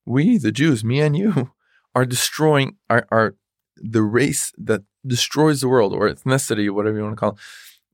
[0.06, 1.52] we, the Jews, me and you,
[1.96, 3.36] are destroying are, are
[3.76, 7.38] the race that destroys the world, or ethnicity, whatever you want to call it,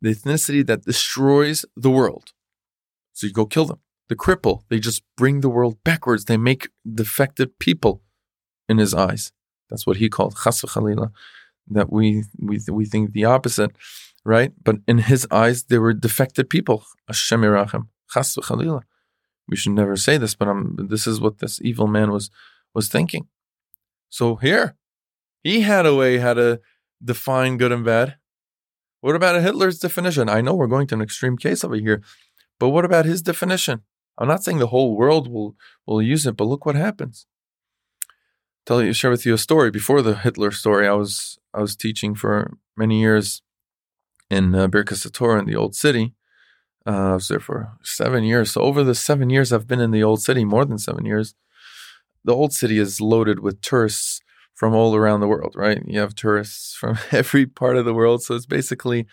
[0.02, 2.34] the ethnicity that destroys the world.
[3.14, 3.80] So you go kill them.
[4.08, 6.26] The cripple, they just bring the world backwards.
[6.26, 8.04] They make defective people
[8.72, 9.24] in his eyes.
[9.70, 11.08] That's what he called chas v'chalila.
[11.78, 12.06] That we
[12.48, 13.72] we we think the opposite,
[14.34, 14.52] right?
[14.68, 16.78] But in his eyes, they were defected people.
[17.08, 17.84] Hashem yirachem.
[18.14, 18.82] Chas v'chalila.
[19.48, 22.26] We should never say this, but um, this is what this evil man was
[22.74, 23.28] was thinking.
[24.10, 24.76] So here,
[25.44, 26.62] he had a way how to
[27.12, 28.16] define good and bad.
[29.02, 30.30] What about Hitler's definition?
[30.30, 32.02] I know we're going to an extreme case over here,
[32.60, 33.82] but what about his definition?
[34.18, 35.56] I'm not saying the whole world will
[35.88, 37.26] will use it, but look what happens.
[38.66, 39.72] Tell you, share with you a story.
[39.72, 43.42] Before the Hitler story, I was I was teaching for many years
[44.30, 46.14] in uh, Birkas Torah in the Old City.
[46.86, 48.52] Uh, I was there for seven years.
[48.52, 51.36] So over the seven years I've been in the Old City, more than seven years,
[52.24, 54.22] the Old City is loaded with tourists
[54.54, 55.54] from all around the world.
[55.56, 55.82] Right?
[55.86, 59.08] You have tourists from every part of the world, so it's basically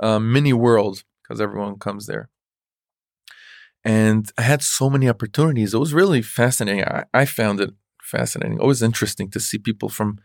[0.00, 2.28] a mini world because everyone comes there
[3.86, 5.72] and I had so many opportunities.
[5.72, 6.84] It was really fascinating.
[6.84, 7.70] I, I found it
[8.06, 8.60] fascinating.
[8.60, 10.18] Always interesting to see people from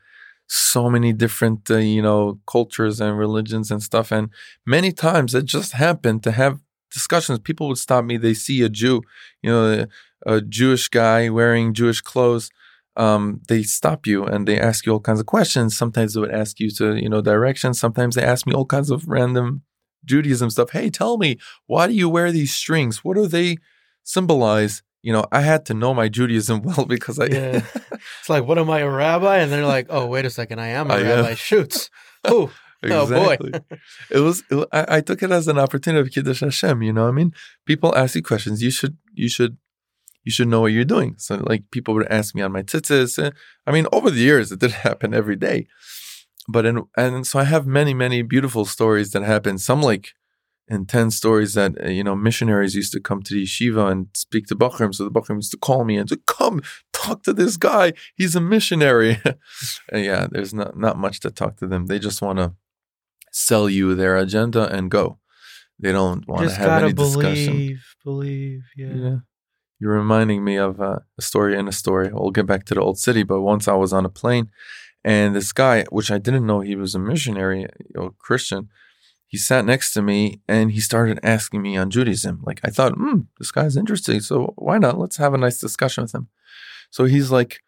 [0.47, 4.11] so many different, uh, you know, cultures and religions and stuff.
[4.11, 4.29] And
[4.65, 6.59] many times it just happened to have
[6.91, 7.39] discussions.
[7.39, 8.17] People would stop me.
[8.17, 9.01] They see a Jew,
[9.41, 9.85] you know,
[10.25, 12.49] a, Jewish guy wearing Jewish clothes.
[12.97, 15.77] Um, they stop you and they ask you all kinds of questions.
[15.77, 17.79] Sometimes they would ask you to, you know, directions.
[17.79, 19.63] Sometimes they ask me all kinds of random
[20.03, 20.71] Judaism stuff.
[20.71, 23.05] Hey, tell me, why do you wear these strings?
[23.05, 23.57] What do they
[24.03, 24.83] symbolize?
[25.03, 27.25] You know, I had to know my Judaism well because I.
[27.25, 27.63] Yeah.
[28.19, 29.37] It's like, what am I, a rabbi?
[29.37, 31.05] And they're like, oh, wait a second, I am a I am.
[31.07, 31.33] rabbi.
[31.35, 31.89] Shoots.
[32.23, 32.51] Oh,
[32.83, 33.37] Oh, boy.
[34.09, 34.43] it was.
[34.49, 36.81] It, I, I took it as an opportunity of kiddush Hashem.
[36.81, 37.31] You know, I mean,
[37.65, 38.61] people ask you questions.
[38.63, 38.97] You should.
[39.13, 39.57] You should.
[40.23, 41.15] You should know what you're doing.
[41.17, 43.31] So, like, people would ask me on my tzitzis.
[43.67, 45.67] I mean, over the years, it did happen every day.
[46.47, 49.57] But in and so I have many, many beautiful stories that happen.
[49.59, 50.13] Some like
[50.71, 54.47] intense stories that uh, you know missionaries used to come to the yeshiva and speak
[54.47, 54.95] to Bachrim.
[54.95, 56.61] So the Bachrim used to call me and to come
[56.93, 57.93] talk to this guy.
[58.15, 59.19] He's a missionary.
[59.91, 61.87] And yeah, there's not not much to talk to them.
[61.87, 62.53] They just want to
[63.31, 65.19] sell you their agenda and go.
[65.79, 67.53] They don't want to have any discussion.
[67.53, 68.63] believe, believe.
[68.77, 68.93] Yeah.
[68.93, 69.17] Yeah.
[69.79, 72.09] You're reminding me of uh, a story in a story.
[72.13, 74.51] We'll get back to the old city, but once I was on a plane
[75.03, 78.69] and this guy, which I didn't know he was a missionary or Christian,
[79.31, 82.41] he sat next to me and he started asking me on Judaism.
[82.43, 84.19] Like I thought, hmm, this guy's interesting.
[84.19, 84.99] So why not?
[84.99, 86.27] Let's have a nice discussion with him.
[86.89, 87.61] So he's like,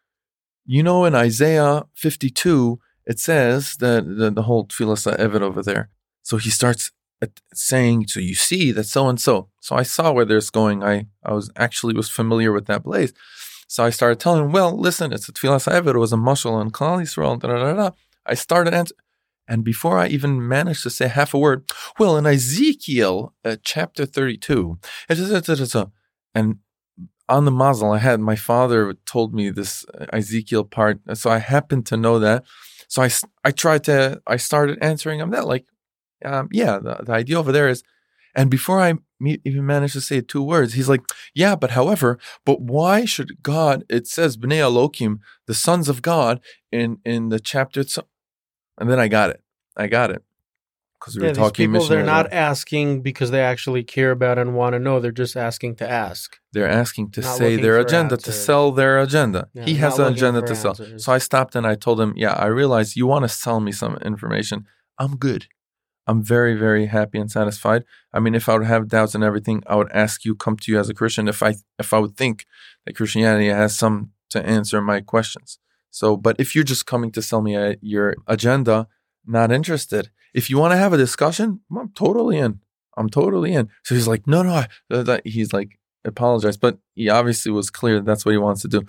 [0.65, 5.89] you know, in Isaiah 52, it says that the, the whole Tfilas Evid over there.
[6.21, 6.91] So he starts
[7.53, 9.47] saying, so you see that so and so.
[9.61, 10.83] So I saw where there's going.
[10.83, 13.13] I, I was actually was familiar with that place.
[13.69, 15.95] So I started telling him, well, listen, it's a Tfilas Evid.
[15.95, 17.39] It was a mashal on Klal Yisrael.
[17.39, 17.91] Da, da, da, da.
[18.25, 18.99] I started answering.
[19.47, 24.05] And before I even managed to say half a word, well, in Ezekiel uh, chapter
[24.05, 24.79] 32,
[26.35, 26.57] and
[27.29, 31.39] on the mazel, I had my father told me this uh, Ezekiel part, so I
[31.39, 32.43] happened to know that.
[32.87, 33.09] So I,
[33.43, 35.65] I tried to, I started answering him that like,
[36.23, 37.83] um, yeah, the, the idea over there is,
[38.35, 41.01] and before I even managed to say two words, he's like,
[41.35, 43.83] yeah, but however, but why should God?
[43.89, 46.39] It says Bnei Elohim, the sons of God,
[46.71, 47.83] in in the chapter.
[48.77, 49.41] And then I got it.
[49.75, 50.23] I got it
[51.03, 51.71] because we yeah, were talking.
[51.71, 54.99] people, they're not asking because they actually care about and want to know.
[54.99, 56.39] They're just asking to ask.
[56.53, 59.49] They're asking to Not say their agenda to sell their agenda.
[59.53, 60.71] Yeah, he has an agenda to sell.
[60.71, 61.03] answers.
[61.03, 63.71] So I stopped and I told him, "Yeah, I realize you want to sell me
[63.71, 64.65] some information.
[64.97, 65.47] I'm good.
[66.07, 67.83] I'm very, very happy and satisfied.
[68.13, 70.71] I mean, if I would have doubts and everything, I would ask you, come to
[70.71, 72.45] you as a Christian, if I if I would think
[72.85, 75.59] that Christianity has some to answer my questions.
[75.93, 78.87] So, but if you're just coming to sell me a, your agenda,
[79.27, 80.09] not interested.
[80.33, 82.61] If you want to have a discussion, I'm totally in.
[82.97, 83.69] I'm totally in.
[83.83, 84.63] So he's like, no, no.
[84.89, 88.63] Uh, that- he's like, apologize, but he obviously was clear that that's what he wants
[88.63, 88.81] to do.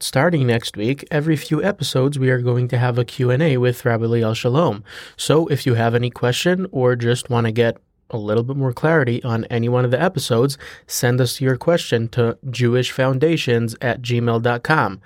[0.00, 4.04] Starting next week, every few episodes we are going to have a Q&A with Rabbi
[4.04, 4.82] Liel Shalom.
[5.18, 7.76] So if you have any question or just want to get
[8.10, 12.08] a little bit more clarity on any one of the episodes, send us your question
[12.10, 15.00] to jewishfoundations at gmail.com.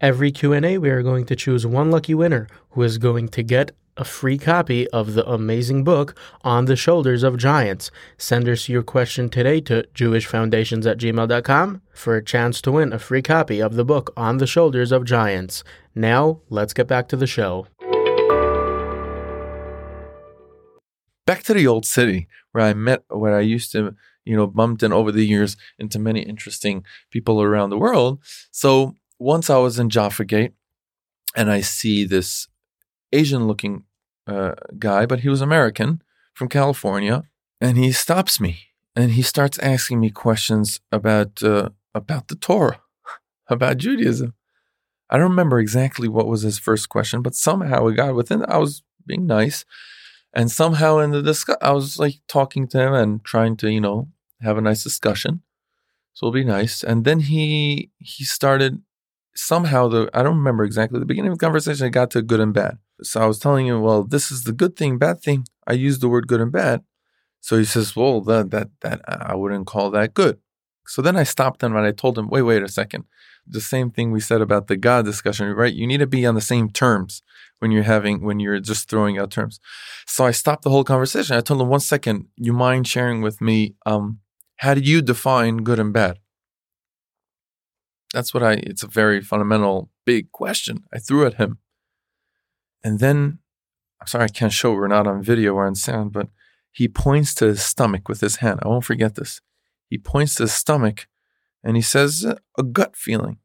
[0.00, 3.72] Every Q&A we are going to choose one lucky winner who is going to get
[3.96, 7.90] a free copy of the amazing book On the Shoulders of Giants.
[8.16, 12.98] Send us your question today to jewishfoundations at gmail.com for a chance to win a
[12.98, 15.62] free copy of the book On the Shoulders of Giants.
[15.94, 17.66] Now, let's get back to the show.
[21.26, 24.82] Back to the old city where I met, where I used to, you know, bumped
[24.82, 28.20] in over the years into many interesting people around the world.
[28.50, 30.52] So once I was in Jaffa Gate
[31.36, 32.48] and I see this
[33.12, 33.84] Asian looking
[34.26, 36.02] uh, guy, but he was American
[36.34, 37.24] from California,
[37.60, 42.80] and he stops me and he starts asking me questions about uh, about the Torah,
[43.48, 44.34] about Judaism.
[45.10, 48.44] I don't remember exactly what was his first question, but somehow we got within.
[48.46, 49.64] I was being nice,
[50.34, 53.80] and somehow in the discuss, I was like talking to him and trying to, you
[53.80, 54.08] know,
[54.40, 55.42] have a nice discussion.
[56.14, 56.82] So it'll be nice.
[56.82, 58.82] And then he he started
[59.34, 61.86] somehow the I don't remember exactly the beginning of the conversation.
[61.86, 62.78] It got to good and bad.
[63.02, 65.46] So I was telling him, well, this is the good thing, bad thing.
[65.66, 66.82] I used the word good and bad.
[67.40, 70.38] So he says, well, that that that I wouldn't call that good.
[70.86, 73.04] So then I stopped him and I told him, wait, wait a second.
[73.46, 75.72] The same thing we said about the God discussion, right?
[75.72, 77.22] You need to be on the same terms
[77.62, 79.60] when you're having when you're just throwing out terms.
[80.04, 81.36] So I stopped the whole conversation.
[81.36, 84.18] I told him, one second, you mind sharing with me um,
[84.56, 86.18] how do you define good and bad?
[88.12, 90.82] That's what I it's a very fundamental big question.
[90.92, 91.58] I threw at him.
[92.82, 93.38] And then
[94.00, 96.30] I'm sorry I can't show we're not on video or on sound, but
[96.72, 98.58] he points to his stomach with his hand.
[98.64, 99.40] I won't forget this.
[99.88, 101.06] He points to his stomach
[101.62, 102.26] and he says
[102.58, 103.38] a gut feeling.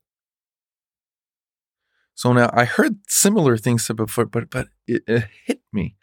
[2.17, 5.95] So now I heard similar things said before, but but it, it hit me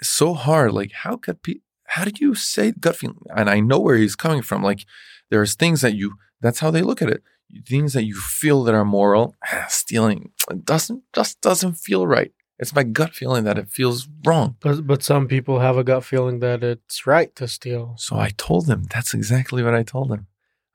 [0.00, 0.72] so hard.
[0.72, 3.26] Like how could pe- how do you say gut feeling?
[3.34, 4.62] And I know where he's coming from.
[4.62, 4.86] Like
[5.28, 7.24] there's things that you that's how they look at it.
[7.66, 9.34] Things that you feel that are moral.
[9.52, 12.30] Ah, stealing it doesn't just doesn't feel right.
[12.60, 14.54] It's my gut feeling that it feels wrong.
[14.60, 17.94] But, but some people have a gut feeling that it's right to steal.
[17.98, 18.84] So I told them.
[18.84, 20.26] that's exactly what I told him.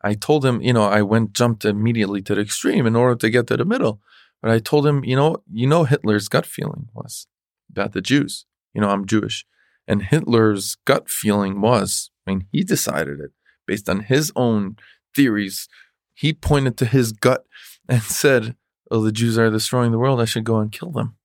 [0.06, 3.30] I told him, you know, I went jumped immediately to the extreme in order to
[3.32, 4.02] get to the middle.
[4.39, 7.26] But I told him, you know, you know Hitler's gut feeling was
[7.72, 8.46] about the Jews.
[8.76, 9.48] You know, I'm Jewish.
[9.88, 13.32] And Hitler's gut feeling was, I mean, he decided it
[13.65, 14.76] based on his own
[15.15, 15.68] theories.
[16.13, 17.44] He pointed to his gut
[17.89, 18.56] and said,
[18.91, 20.22] Oh, the Jews are destroying the world.
[20.22, 21.15] I should go and kill them.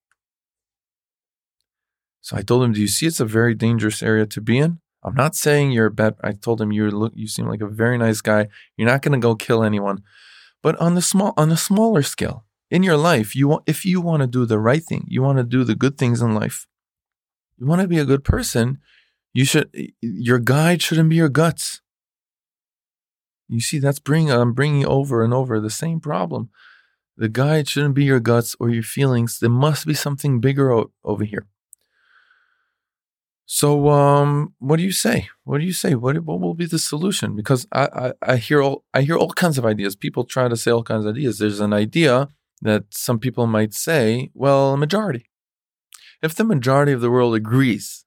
[2.23, 4.81] So I told him, Do you see it's a very dangerous area to be in?
[5.03, 6.17] I'm not saying you're a bad.
[6.23, 7.13] I told him you look.
[7.15, 8.49] You seem like a very nice guy.
[8.77, 10.03] You're not going to go kill anyone,
[10.63, 14.01] but on the small, on a smaller scale in your life, you want if you
[14.01, 16.67] want to do the right thing, you want to do the good things in life.
[17.59, 18.79] You want to be a good person.
[19.33, 19.71] You should.
[20.01, 21.81] Your guide shouldn't be your guts.
[23.49, 24.31] You see, that's bringing.
[24.31, 26.51] I'm um, bringing over and over the same problem.
[27.17, 29.39] The guide shouldn't be your guts or your feelings.
[29.39, 31.47] There must be something bigger o- over here.
[33.53, 35.29] So, um, what do you say?
[35.43, 35.97] What do you say?
[35.97, 37.35] What what will be the solution?
[37.35, 39.97] Because I, I I hear all I hear all kinds of ideas.
[39.97, 41.39] People try to say all kinds of ideas.
[41.39, 42.29] There's an idea
[42.63, 45.25] that some people might say, well, a majority.
[46.23, 48.05] If the majority of the world agrees,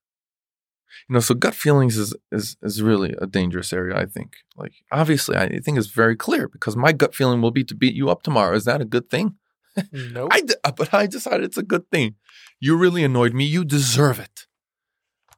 [1.09, 3.97] you know, so gut feelings is is is really a dangerous area.
[3.97, 4.37] I think.
[4.55, 7.95] Like, obviously, I think it's very clear because my gut feeling will be to beat
[7.95, 8.55] you up tomorrow.
[8.55, 9.35] Is that a good thing?
[9.91, 10.29] Nope.
[10.31, 12.15] I but I decided it's a good thing.
[12.61, 13.43] You really annoyed me.
[13.43, 14.47] You deserve it.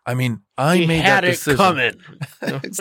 [0.05, 1.57] I mean, I he made had that it decision.
[1.57, 1.93] coming.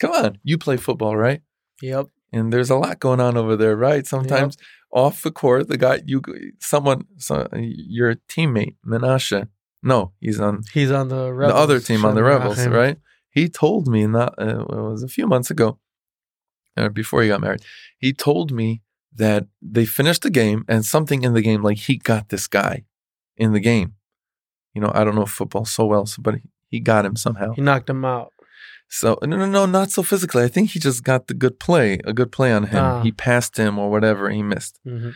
[0.00, 1.40] Come on, you play football, right?
[1.80, 2.08] Yep.
[2.32, 4.06] And there's a lot going on over there, right?
[4.06, 4.56] Sometimes,
[4.92, 5.68] off the court.
[5.68, 6.22] The guy, you,
[6.60, 9.48] someone, so, your teammate, Menashe.
[9.82, 11.54] No, he's on He's on the Rebels.
[11.54, 12.98] the other team on the Rebels, right?
[13.30, 15.78] He told me not uh, it was a few months ago,
[16.76, 17.62] uh, before he got married.
[17.98, 18.82] He told me
[19.14, 22.84] that they finished the game and something in the game, like he got this guy
[23.36, 23.94] in the game.
[24.74, 26.36] You know, I don't know football so well, so, but
[26.68, 27.52] he got him somehow.
[27.52, 28.32] He knocked him out.
[28.88, 30.44] So no, no, no, not so physically.
[30.44, 32.84] I think he just got the good play, a good play on him.
[32.84, 33.02] Ah.
[33.02, 35.10] He passed him or whatever, he missed hmm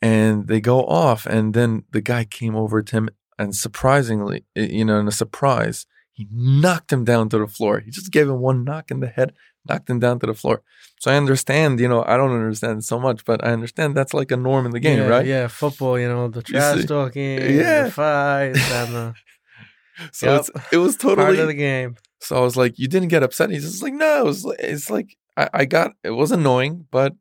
[0.00, 4.84] and they go off and then the guy came over to him and surprisingly you
[4.84, 8.38] know in a surprise he knocked him down to the floor he just gave him
[8.40, 9.32] one knock in the head
[9.68, 10.62] knocked him down to the floor
[11.00, 14.30] so i understand you know i don't understand so much but i understand that's like
[14.30, 15.98] a norm in the game yeah, right Yeah, football.
[15.98, 17.84] You know the You trash talking, Yeah.
[17.84, 19.14] the fights, and the
[20.12, 20.40] so Yep.
[20.40, 21.96] it's, it was totally part of the game.
[22.20, 24.90] so i was like you didn't get upset he's just like no it was, it's
[24.90, 27.14] like I, I got it was annoying but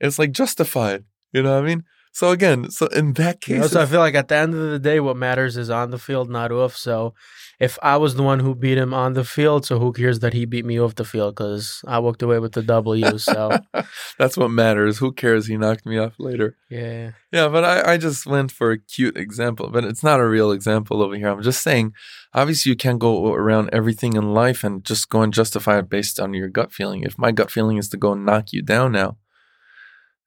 [0.00, 3.60] it's like justified you know what i mean so again so in that You case
[3.62, 5.90] know, so I feel like at the end of the day, what matters is on
[5.90, 6.76] the field, not off.
[6.76, 7.14] So
[7.60, 10.32] if I was the one who beat him on the field, so who cares that
[10.32, 11.36] he beat me off the field?
[11.36, 13.18] Because I walked away with the W.
[13.18, 13.58] So
[14.18, 14.98] That's what matters.
[14.98, 15.46] Who cares?
[15.46, 16.56] He knocked me off later.
[16.68, 20.28] yeah, Yeah, but I, I just went for a cute example, but it's not a
[20.28, 21.28] real example over here.
[21.28, 21.92] I'm just saying,
[22.34, 26.18] obviously, you can't go around everything in life and just go and justify it based
[26.18, 27.02] on your gut feeling.
[27.02, 29.16] If my gut feeling is to go and knock you down now,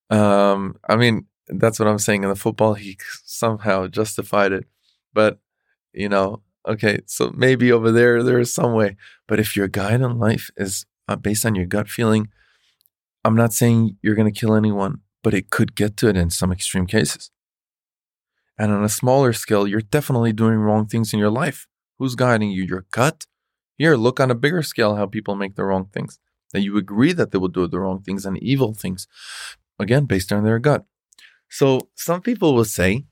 [0.10, 2.24] um, I mean, that's what I'm saying.
[2.24, 4.66] In the football, he somehow justified it,
[5.14, 5.40] but
[5.94, 8.98] you know, okay, so maybe over there there is some way.
[9.28, 12.30] But if your guide in life is uh, based on your gut feeling,
[13.24, 16.30] I'm not saying you're going to kill anyone, but it could get to it in
[16.30, 17.32] some extreme cases.
[18.58, 21.68] And on a smaller scale, you're definitely doing wrong things in your life.
[21.98, 22.64] Who's guiding you?
[22.64, 23.26] Your gut?
[23.78, 26.20] Here, look on a bigger scale how people make the wrong things.
[26.54, 29.08] That you agree that they will do the wrong things and evil things.
[29.78, 30.86] Again, based on their gut.
[31.50, 33.06] So some people will say,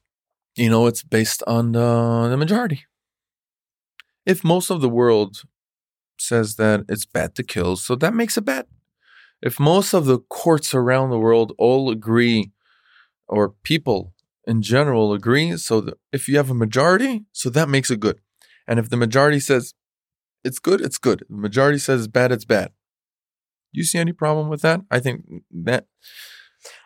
[0.55, 2.85] you know, it's based on the, the majority.
[4.25, 5.41] If most of the world
[6.17, 8.65] says that it's bad to kill, so that makes it bad.
[9.41, 12.51] If most of the courts around the world all agree,
[13.27, 14.13] or people
[14.47, 18.19] in general agree, so if you have a majority, so that makes it good.
[18.67, 19.73] And if the majority says
[20.43, 21.25] it's good, it's good.
[21.29, 22.71] The majority says it's bad, it's bad.
[23.73, 24.81] Do You see any problem with that?
[24.91, 25.87] I think that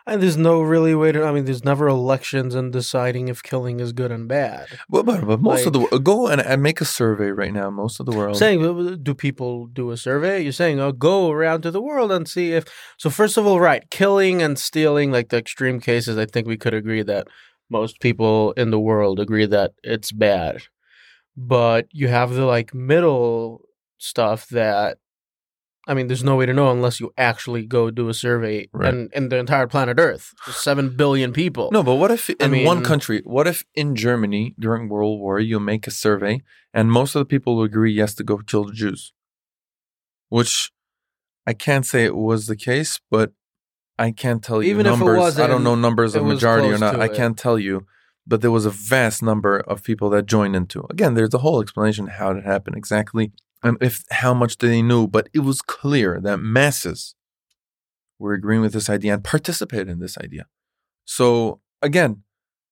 [0.08, 1.24] and there's no really way to.
[1.24, 4.66] I mean, there's never elections and deciding if killing is good and bad.
[4.88, 7.70] well, but, but most of the go and, and make a survey right now.
[7.70, 8.36] Most of the world.
[8.36, 12.28] saying do people do a survey you're saying oh go around to the world and
[12.28, 12.64] see if
[12.96, 16.56] so first of all right killing and stealing like the extreme cases i think we
[16.56, 17.26] could agree that
[17.70, 20.62] most people in the world agree that it's bad
[21.36, 23.62] but you have the like middle
[23.98, 24.98] stuff that
[25.88, 28.92] i mean there's no way to know unless you actually go do a survey Right.
[28.94, 32.78] and in the entire planet earth 7 billion people No, but what if in one
[32.78, 37.14] mean- country, what if in Germany during World War you make a survey and most
[37.14, 39.12] of the people agree yes to go kill the Jews?
[40.28, 40.70] Which
[41.46, 43.32] I can't say it was the case, but
[43.98, 45.38] I can't tell you Even if it numbers.
[45.38, 47.00] I don't know numbers of majority or not.
[47.00, 47.14] I it.
[47.14, 47.86] can't tell you,
[48.26, 50.84] but there was a vast number of people that joined into.
[50.90, 53.32] Again, there's a whole explanation how it happened exactly
[53.62, 57.14] and if how much they knew, but it was clear that masses
[58.18, 60.46] were agreeing with this idea and participated in this idea.
[61.04, 62.22] So again,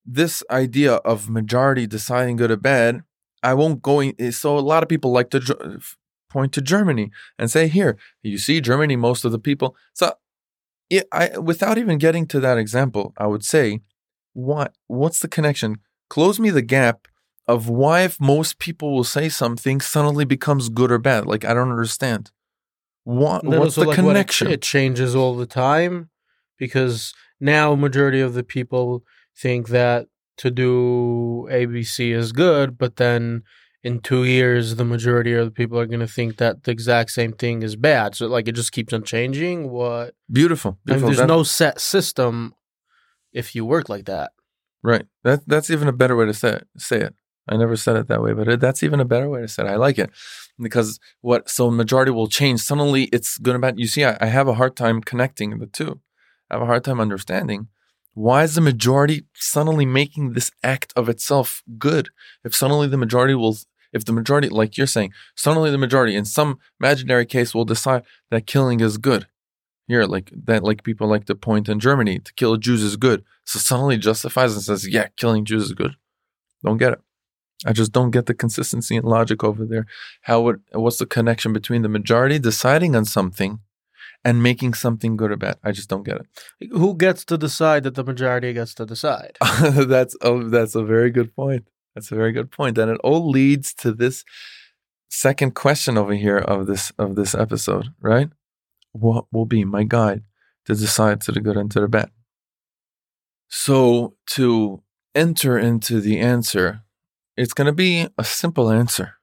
[0.04, 3.02] this idea of majority deciding good or bad,
[3.42, 4.14] I won't go in.
[4.18, 5.78] Eh, so a lot of people like to eh,
[6.30, 10.12] point to Germany and say, "Here, you see, Germany, most of the people." So,
[10.90, 13.80] yeah, I without even getting to that example, I would say,
[14.32, 15.78] what what's the connection?
[16.08, 17.08] Close me the gap
[17.48, 21.26] of why, if most people will say something, suddenly becomes good or bad.
[21.26, 22.30] Like I don't understand.
[23.04, 24.48] What what's the like, what it- connection?
[24.48, 26.10] it, changes all the time
[26.58, 29.04] because now majority of the people
[29.36, 30.06] think that
[30.38, 33.42] to do ABC is good, but then
[33.84, 37.10] in two years the majority of the people are going to think that the exact
[37.12, 38.16] same thing is bad.
[38.16, 39.70] So like it just keeps on changing.
[39.70, 40.14] What?
[40.30, 41.06] beautiful, I mean, beautiful.
[41.08, 42.54] there's That- no set system
[43.32, 44.32] if you work like that.
[44.82, 45.06] Right.
[45.22, 46.66] That that's even a better way to say it.
[46.76, 47.14] Say it.
[47.48, 49.64] I never said it that way, but it, that's even a better way to say
[49.64, 49.68] it.
[49.68, 50.10] I like it
[50.60, 52.60] because what so majority will change.
[52.60, 53.78] Suddenly, it's good bad.
[53.78, 56.00] You see, I, I have a hard time connecting the two.
[56.50, 57.68] I have a hard time understanding
[58.16, 62.08] why is the majority suddenly making this act of itself good?
[62.44, 63.58] If suddenly the majority will,
[63.92, 68.04] if the majority, like you're saying, suddenly the majority in some imaginary case will decide
[68.30, 69.26] that killing is good.
[69.86, 73.22] Here, like that, like people like to point in Germany to kill Jews is good.
[73.44, 75.96] So suddenly justifies and says, yeah, killing Jews is good.
[76.64, 77.00] Don't get it.
[77.64, 79.86] I just don't get the consistency and logic over there.
[80.22, 83.60] How would what's the connection between the majority deciding on something
[84.26, 85.56] and making something good or bad.
[85.62, 86.70] I just don't get it.
[86.72, 89.38] Who gets to decide that the majority gets to decide?
[89.60, 91.68] that's a, that's a very good point.
[91.94, 92.76] That's a very good point.
[92.76, 94.24] point, and it all leads to this
[95.08, 98.28] second question over here of this of this episode, right?
[98.92, 100.24] What will be my guide
[100.64, 102.10] to decide to the good and to the bad?
[103.48, 104.82] So to
[105.14, 106.82] enter into the answer,
[107.36, 109.14] it's going to be a simple answer,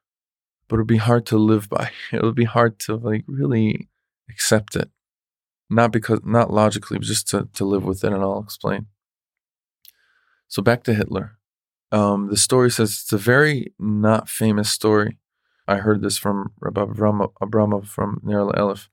[0.67, 1.91] but it'll be hard to live by.
[2.13, 3.89] It'll be hard to like really
[4.29, 4.89] accept it.
[5.69, 8.87] Not because not logically, but just to, to live with it and I'll explain.
[10.47, 11.37] So back to Hitler.
[11.91, 15.17] Um, the story says it's a very not famous story.
[15.67, 18.89] I heard this from Rabbi Abramov from Ner Elif.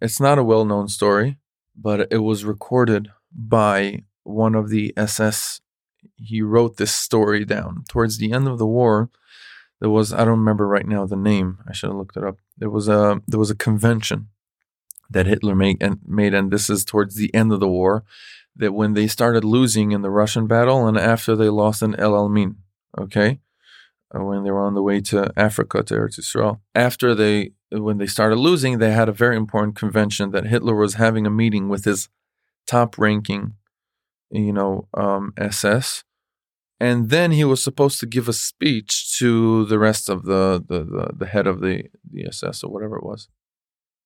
[0.00, 1.38] It's not a well known story,
[1.76, 5.60] but it was recorded by one of the SS.
[6.16, 7.84] He wrote this story down.
[7.88, 9.10] Towards the end of the war,
[9.80, 11.58] there was I don't remember right now the name.
[11.68, 12.38] I should have looked it up.
[12.56, 14.28] There was a there was a convention
[15.10, 18.04] that Hitler made and made, and this is towards the end of the war.
[18.56, 22.12] That when they started losing in the Russian battle, and after they lost in El
[22.12, 22.56] Alamein,
[22.98, 23.38] okay,
[24.14, 26.60] uh, when they were on the way to Africa to Eretz Yisrael.
[26.74, 30.94] After they, when they started losing, they had a very important convention that Hitler was
[30.94, 32.08] having a meeting with his
[32.66, 33.54] top-ranking,
[34.30, 36.04] you know, um, SS,
[36.80, 40.84] and then he was supposed to give a speech to the rest of the the
[40.84, 43.28] the, the head of the the SS or whatever it was.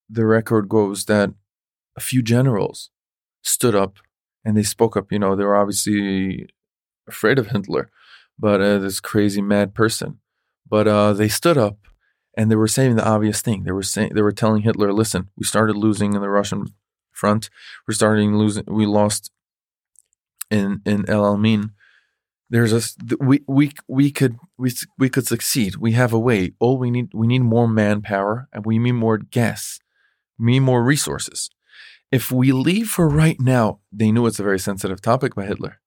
[0.08, 1.30] The record goes that
[1.96, 2.90] a few generals
[3.42, 3.98] stood up
[4.44, 5.10] and they spoke up.
[5.10, 6.48] You know, they were obviously
[7.08, 7.90] afraid of Hitler
[8.38, 10.18] but uh, this crazy mad person.
[10.68, 11.78] But uh, they stood up
[12.36, 13.64] and they were saying the obvious thing.
[13.64, 16.66] They were saying they were telling Hitler, "Listen, we started losing in the Russian
[17.12, 17.50] front.
[17.86, 18.64] We're starting losing.
[18.66, 19.30] We lost
[20.52, 21.70] in in El Alamein.
[22.50, 22.82] There's a
[23.18, 25.76] we we we could we we could succeed.
[25.76, 26.52] We have a way.
[26.60, 29.80] All we need we need more manpower and we need more gas.
[30.38, 31.50] We need more resources.
[32.10, 35.80] If we leave for right now, they knew it's a very sensitive topic by Hitler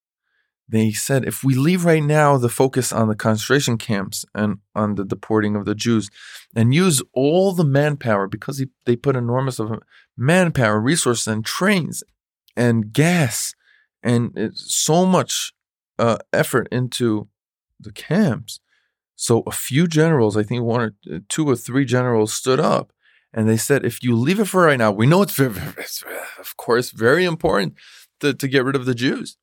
[0.68, 4.96] they said if we leave right now the focus on the concentration camps and on
[4.96, 6.10] the deporting of the Jews
[6.56, 9.80] and use all the manpower because they put enormous of
[10.18, 12.04] manpower, resources, and trains
[12.56, 13.54] and gas
[14.06, 15.54] and so much
[16.00, 17.28] uh, effort into
[17.80, 18.62] the camps.
[19.18, 22.94] So a few generals, I think one or uh, two or three generals, stood up
[23.34, 26.04] and they said, if you leave it for right now, we know it's, very, it's
[26.40, 27.74] of course very important
[28.22, 29.38] to, to get rid of the Jews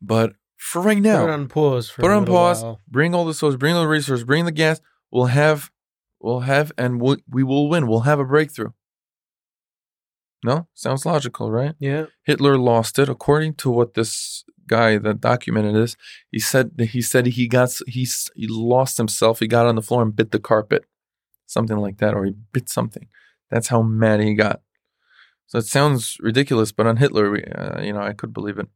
[0.00, 1.90] but for right now, put on pause.
[1.90, 2.62] put on pause.
[2.62, 2.80] While.
[2.88, 3.56] Bring all the source.
[3.56, 4.24] Bring all the resources.
[4.24, 4.80] Bring the gas.
[5.10, 5.70] We'll have,
[6.20, 7.86] we'll have, and we'll, we will win.
[7.86, 8.70] We'll have a breakthrough.
[10.46, 11.74] No, sounds logical, right?
[11.80, 12.06] Yeah.
[12.22, 15.96] Hitler lost it, according to what this guy that documented this.
[16.30, 19.40] He said he said he got he he lost himself.
[19.40, 20.84] He got on the floor and bit the carpet,
[21.46, 23.08] something like that, or he bit something.
[23.50, 24.60] That's how mad he got.
[25.48, 28.68] So it sounds ridiculous, but on Hitler, uh, you know, I could believe it.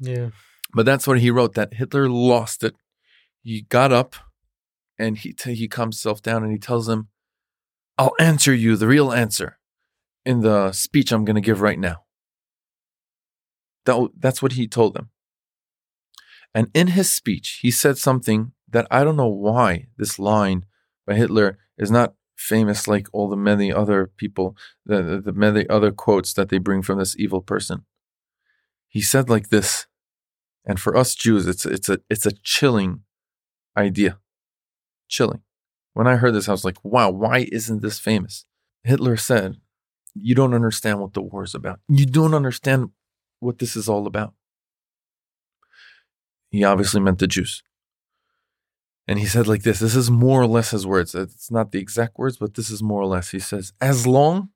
[0.00, 0.30] Yeah.
[0.74, 2.74] But that's what he wrote that Hitler lost it.
[3.40, 4.16] He got up
[4.98, 7.06] and he t- he calms himself down and he tells him,
[7.98, 9.58] "I'll answer you the real answer
[10.24, 12.04] in the speech I'm going to give right now."
[13.84, 15.10] That, that's what he told them.
[16.54, 20.64] And in his speech, he said something that I don't know why this line
[21.06, 24.56] by Hitler is not famous like all the many other people,
[24.86, 27.84] the, the, the many other quotes that they bring from this evil person.
[28.88, 29.86] He said like this
[30.64, 33.02] and for us Jews, it's it's a it's a chilling
[33.76, 34.18] idea.
[35.08, 35.42] Chilling.
[35.92, 38.46] When I heard this, I was like, wow, why isn't this famous?
[38.82, 39.58] Hitler said,
[40.14, 41.80] You don't understand what the war is about.
[41.88, 42.90] You don't understand
[43.40, 44.34] what this is all about.
[46.50, 47.62] He obviously meant the Jews.
[49.06, 51.14] And he said like this this is more or less his words.
[51.14, 53.30] It's not the exact words, but this is more or less.
[53.30, 54.50] He says, As long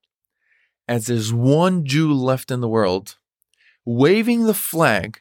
[0.87, 3.17] as there's one Jew left in the world
[3.85, 5.21] waving the flag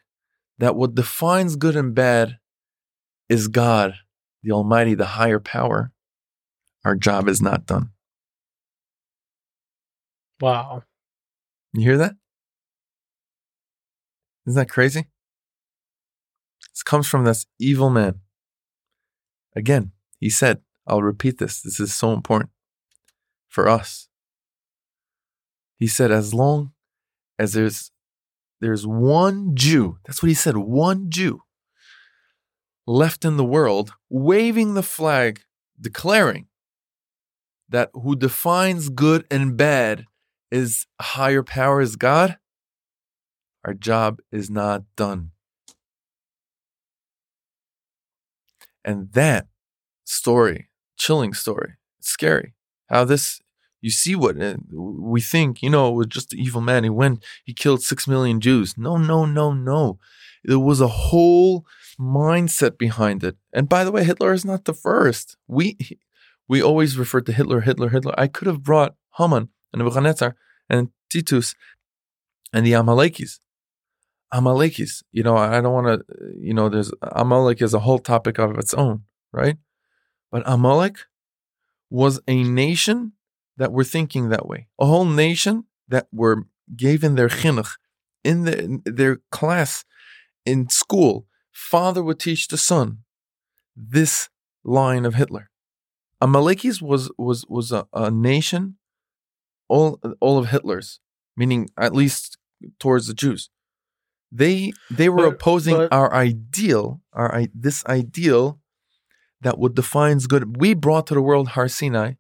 [0.60, 2.38] that what defines good and bad
[3.30, 3.96] is God,
[4.44, 5.92] the Almighty, the higher power,
[6.86, 7.92] our job is not done.
[10.40, 10.84] Wow.
[11.74, 12.16] You hear that?
[14.46, 15.08] Isn't that crazy?
[16.74, 18.22] This comes from this evil man.
[19.56, 21.62] Again, he said, I'll repeat this.
[21.62, 22.52] This is so important
[23.48, 24.08] for us.
[25.78, 26.72] He said, as long
[27.38, 27.92] as there's
[28.60, 31.42] there's one Jew, that's what he said, one Jew
[32.88, 35.42] left in the world waving the flag,
[35.80, 36.48] declaring
[37.70, 40.06] that who defines good and bad
[40.52, 42.38] is higher power is God,
[43.66, 45.32] our job is not done.
[48.86, 49.48] And that
[50.06, 52.54] story, chilling story, scary.
[52.90, 53.42] How this
[53.82, 56.84] You see what uh, we think, you know, it was just an evil man.
[56.84, 58.78] He went, he killed six million Jews.
[58.78, 60.00] No, no, no, no.
[60.44, 61.66] There was a whole
[62.00, 63.36] mindset behind it.
[63.54, 65.36] And by the way, Hitler is not the first.
[65.48, 65.78] We
[66.48, 68.14] we always refer to Hitler, Hitler, Hitler.
[68.18, 70.36] I could have brought Haman and Nebuchadnezzar
[70.70, 71.56] and Titus
[72.54, 73.40] and the Amalekis.
[74.34, 78.38] Amalekis, you know, I don't want to, you know, there's Amalek is a whole topic
[78.38, 79.58] of its own, right?
[80.32, 80.98] But Amalek
[81.90, 83.14] was a nation
[83.56, 86.44] that were thinking that way, a whole nation that were
[86.76, 87.78] given their chinuch
[88.24, 89.86] in, the, in their class
[90.46, 91.26] in school.
[91.52, 93.00] Father would teach the son
[93.76, 94.30] this
[94.64, 95.50] line of Hitler.
[96.22, 98.78] Amalekis was was was a, a nation,
[99.70, 101.00] all all of Hitler's,
[101.36, 102.38] meaning at least
[102.80, 103.50] towards the Jews.
[104.32, 108.60] They they were But- opposing but- our ideal, our this ideal
[109.42, 110.58] that what defines good.
[110.60, 112.14] We brought to the world Har Sinai,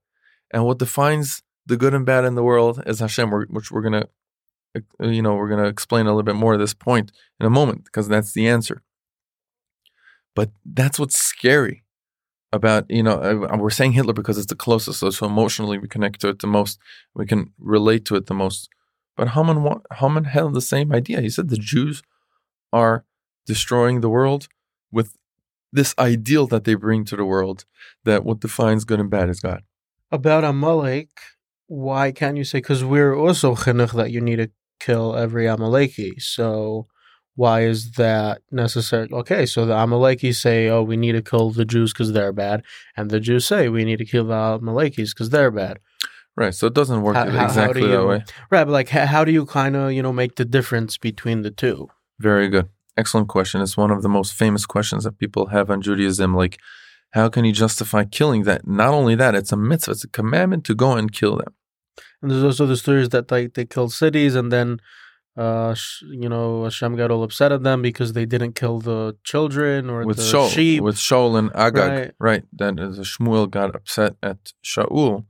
[0.54, 4.08] and what defines the good and bad in the world is Hashem, which we're gonna,
[4.76, 7.50] uh, you know, we're gonna explain a little bit more of this point in a
[7.50, 8.84] moment because that's the answer.
[10.36, 11.84] But that's what's scary
[12.54, 15.88] about you know uh, we're saying Hitler because it's the closest, so, so emotionally we
[15.88, 16.80] connect to it the most,
[17.14, 18.70] we can relate to it the most.
[19.16, 21.22] But Haman Haman held the same idea.
[21.22, 22.04] He said the Jews
[22.72, 23.04] are
[23.46, 24.48] destroying the world
[24.92, 25.18] with
[25.72, 27.66] this ideal that they bring to the world
[28.04, 29.64] that what defines good and bad is God.
[30.12, 31.10] About Amalek,
[31.68, 32.60] why can't you say?
[32.60, 36.22] Because we're also chinuch that you need to kill every Amaleki.
[36.22, 36.88] So
[37.38, 39.08] why is that necessary?
[39.22, 42.64] Okay, so the Amalekis say, "Oh, we need to kill the Jews because they're bad,"
[42.98, 45.76] and the Jews say, "We need to kill the Amalekis because they're bad."
[46.36, 46.54] Right.
[46.54, 48.24] So it doesn't work How- how- how exactly that way.
[48.52, 51.52] Right, but like, how do you kind of you know make the difference between the
[51.64, 51.88] two?
[52.20, 52.68] Very good.
[53.02, 53.62] Excellent question.
[53.62, 56.36] It's one of the most famous questions that people have on Judaism.
[56.44, 56.58] Like,
[57.18, 58.68] how can you justify killing that?
[58.68, 61.54] Not only that, it's a mitzvah, it's a commandment to go and kill them.
[62.22, 64.80] And there's also the stories that like they killed cities, and then,
[65.38, 69.16] uh, sh- you know, Hashem got all upset at them because they didn't kill the
[69.24, 70.82] children or with the Shaul, sheep.
[70.84, 72.12] with Shaul and Agag, Right.
[72.20, 72.44] right?
[72.54, 75.26] That is, Shmuel got upset at Shaul,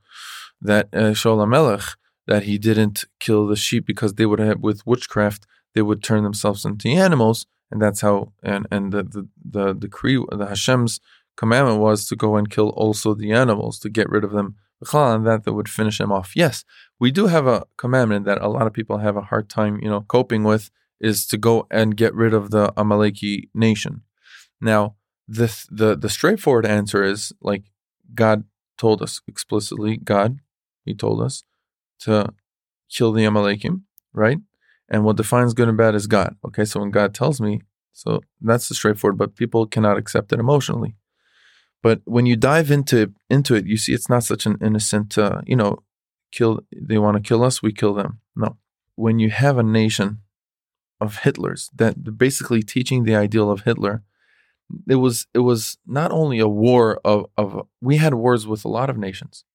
[0.62, 1.96] that uh, Shaul HaMelech,
[2.26, 5.46] that he didn't kill the sheep because they would have with witchcraft
[5.76, 9.28] they would turn themselves into animals, and that's how and and the the,
[9.58, 11.00] the decree the Hashem's
[11.36, 14.56] commandment was to go and kill also the animals to get rid of them.
[14.94, 16.36] And that that would finish them off.
[16.36, 16.64] Yes,
[17.00, 19.90] we do have a commandment that a lot of people have a hard time, you
[19.90, 24.02] know, coping with, is to go and get rid of the Amaleki nation.
[24.60, 24.96] Now,
[25.28, 27.64] the the the straightforward answer is like
[28.16, 28.46] God
[28.78, 29.98] told us explicitly.
[29.98, 30.40] God,
[30.86, 31.44] He told us
[32.00, 32.34] to
[32.90, 33.82] kill the Amalekim,
[34.14, 34.40] right?
[34.90, 36.38] And what defines good and bad is God.
[36.46, 39.18] Okay, so when God tells me, so that's the straightforward.
[39.18, 40.96] But people cannot accept it emotionally.
[41.84, 45.42] But when you dive into into it, you see it's not such an innocent, uh,
[45.46, 45.84] you know,
[46.32, 46.62] kill.
[46.72, 48.20] They want to kill us, we kill them.
[48.36, 48.58] No,
[48.96, 50.20] when you have a nation
[51.00, 54.04] of Hitlers that basically teaching the ideal of Hitler,
[54.88, 58.70] it was it was not only a war of of we had wars with a
[58.70, 59.46] lot of nations,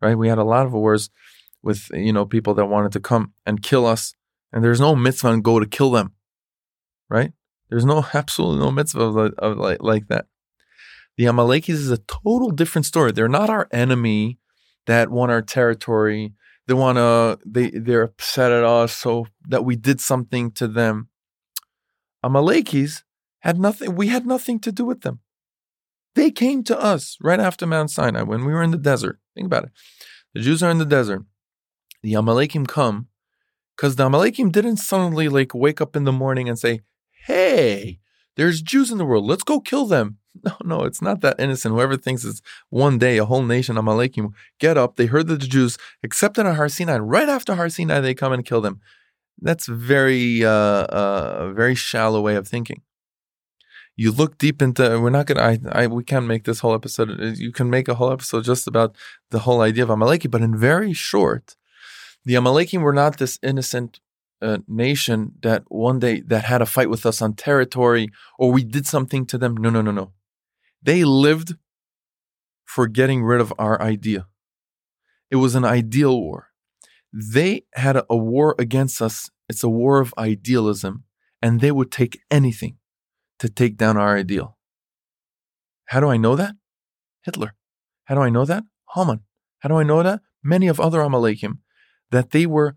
[0.00, 0.16] right?
[0.16, 1.10] We had a lot of wars
[1.62, 4.14] with you know people that wanted to come and kill us,
[4.52, 6.12] and there's no mitzvah and go to kill them,
[7.08, 7.32] right?
[7.70, 10.26] There's no absolutely no mitzvah of, like- of like like that.
[11.16, 13.12] The Amalekis is a total different story.
[13.12, 14.38] They're not our enemy
[14.86, 16.34] that want our territory.
[16.66, 21.08] They want to they they're upset at us so that we did something to them.
[22.22, 23.02] Uh, Amalekis
[23.40, 25.20] had nothing we had nothing to do with them.
[26.14, 29.18] They came to us right after Mount Sinai when we were in the desert.
[29.34, 29.70] Think about it.
[30.32, 31.24] The Jews are in the desert.
[32.02, 33.08] The Amalekim come
[33.76, 36.80] because the Amalekim didn't suddenly like wake up in the morning and say,
[37.26, 37.98] Hey,
[38.36, 39.24] there's Jews in the world.
[39.24, 40.18] Let's go kill them.
[40.44, 41.74] No, no, it's not that innocent.
[41.74, 44.96] Whoever thinks it's one day a whole nation Amalekim get up.
[44.96, 46.98] They heard that the Jews accepted on Har Sinai.
[46.98, 48.80] Right after Har Sinai, they come and kill them.
[49.40, 52.82] That's very, uh, uh, very shallow way of thinking.
[53.96, 55.00] You look deep into.
[55.00, 55.40] We're not gonna.
[55.40, 55.86] I, I.
[55.86, 57.38] We can't make this whole episode.
[57.38, 58.96] You can make a whole episode just about
[59.30, 61.54] the whole idea of Amaleki, but in very short,
[62.24, 64.00] the Amalekim were not this innocent
[64.42, 68.08] uh, nation that one day that had a fight with us on territory
[68.38, 69.56] or we did something to them.
[69.56, 70.12] No, no, no, no.
[70.84, 71.54] They lived
[72.64, 74.26] for getting rid of our idea.
[75.30, 76.48] It was an ideal war.
[77.12, 79.30] They had a, a war against us.
[79.48, 81.04] It's a war of idealism,
[81.40, 82.76] and they would take anything
[83.38, 84.58] to take down our ideal.
[85.86, 86.54] How do I know that?
[87.22, 87.54] Hitler.
[88.04, 88.64] How do I know that?
[88.94, 89.20] Haman.
[89.60, 90.20] How do I know that?
[90.42, 91.58] Many of other Amalekim
[92.10, 92.76] that they were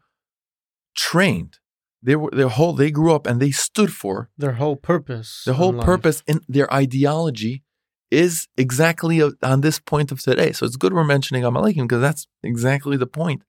[0.95, 1.59] trained.
[2.01, 5.43] They were their whole they grew up and they stood for Their whole purpose.
[5.45, 7.63] the whole purpose in their ideology
[8.09, 10.51] is exactly on this point of today.
[10.51, 13.43] So it's good we're mentioning Amalekim because that's exactly the point.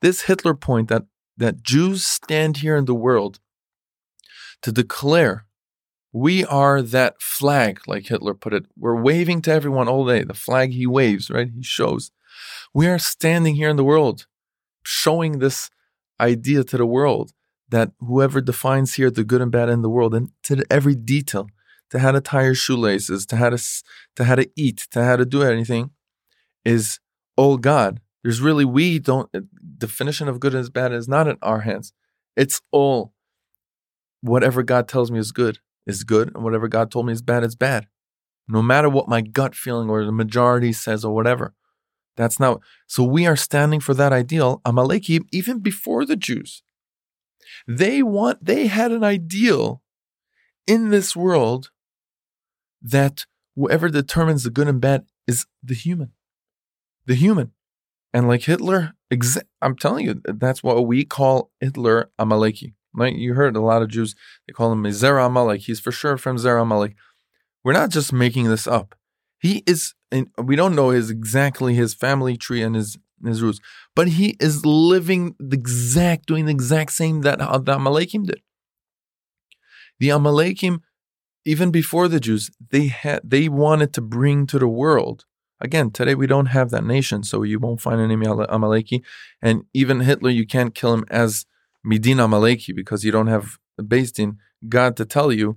[0.00, 1.04] This Hitler point that
[1.36, 3.40] that Jews stand here in the world
[4.62, 5.46] to declare
[6.12, 8.66] we are that flag, like Hitler put it.
[8.76, 10.24] We're waving to everyone all day.
[10.24, 11.48] The flag he waves, right?
[11.54, 12.10] He shows.
[12.74, 14.26] We are standing here in the world,
[14.84, 15.70] showing this
[16.20, 17.32] idea to the world
[17.70, 21.48] that whoever defines here the good and bad in the world and to every detail,
[21.92, 23.58] to how to tie your shoelaces, to how to
[24.16, 25.90] to how to eat, to how to do anything,
[26.64, 26.98] is
[27.36, 28.00] all God.
[28.24, 29.40] There's really we don't eh,
[29.78, 31.92] definition of good and bad is not in our hands.
[32.34, 33.12] It's all
[34.22, 37.44] whatever God tells me is good is good, and whatever God told me is bad
[37.44, 37.86] is bad.
[38.48, 41.54] No matter what my gut feeling or the majority says or whatever.
[42.16, 46.62] That's not so we are standing for that ideal, Amaleki, even before the Jews.
[47.66, 49.82] They want they had an ideal
[50.66, 51.71] in this world
[52.82, 53.26] that
[53.56, 56.12] whoever determines the good and bad is the human.
[57.06, 57.52] The human.
[58.12, 62.74] And like Hitler, exa- I'm telling you, that's what we call Hitler Amaleki.
[62.94, 63.14] Right?
[63.14, 64.14] You heard a lot of Jews,
[64.46, 65.62] they call him Zera Amalek.
[65.62, 66.94] He's for sure from Zera Amalek.
[67.64, 68.94] We're not just making this up.
[69.38, 69.94] He is,
[70.36, 73.60] we don't know his exactly his family tree and his his roots,
[73.94, 78.42] but he is living the exact, doing the exact same that uh, the Amalekim did.
[80.00, 80.80] The Amalekim,
[81.44, 85.24] even before the Jews, they had they wanted to bring to the world.
[85.60, 89.02] Again, today we don't have that nation, so you won't find any Amaleki,
[89.40, 91.46] and even Hitler, you can't kill him as
[91.86, 94.38] Midin Amaleki because you don't have based in
[94.68, 95.56] God to tell you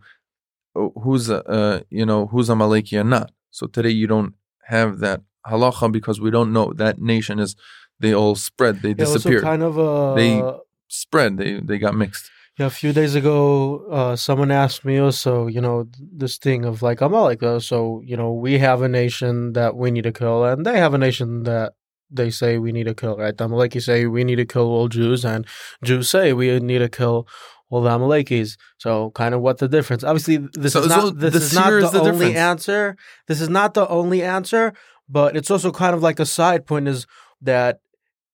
[0.76, 3.32] oh, who's a, uh, you know who's Amaleki and not.
[3.52, 6.74] So today you don't have that halacha because we don't know.
[6.74, 7.56] That nation is
[8.00, 10.58] they all spread they disappeared kind of a they uh,
[10.88, 15.48] spread they they got mixed yeah a few days ago uh, someone asked me also
[15.48, 19.54] you know this thing of like Amalek uh, so you know we have a nation
[19.54, 21.74] that we need to kill and they have a nation that
[22.12, 24.88] they say we need to kill right The Amaleki say we need to kill all
[24.88, 25.46] Jews and
[25.84, 27.28] Jews say we need to kill
[27.70, 28.58] all the Amalekis.
[28.78, 30.04] So, kind of what the difference?
[30.04, 32.38] Obviously, this so, is not so this is not the, the only difference.
[32.38, 32.98] answer.
[33.28, 34.74] This is not the only answer,
[35.10, 37.08] but it's also kind of like a side point is
[37.42, 37.80] that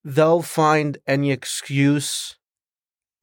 [0.04, 2.38] they'll find any excuse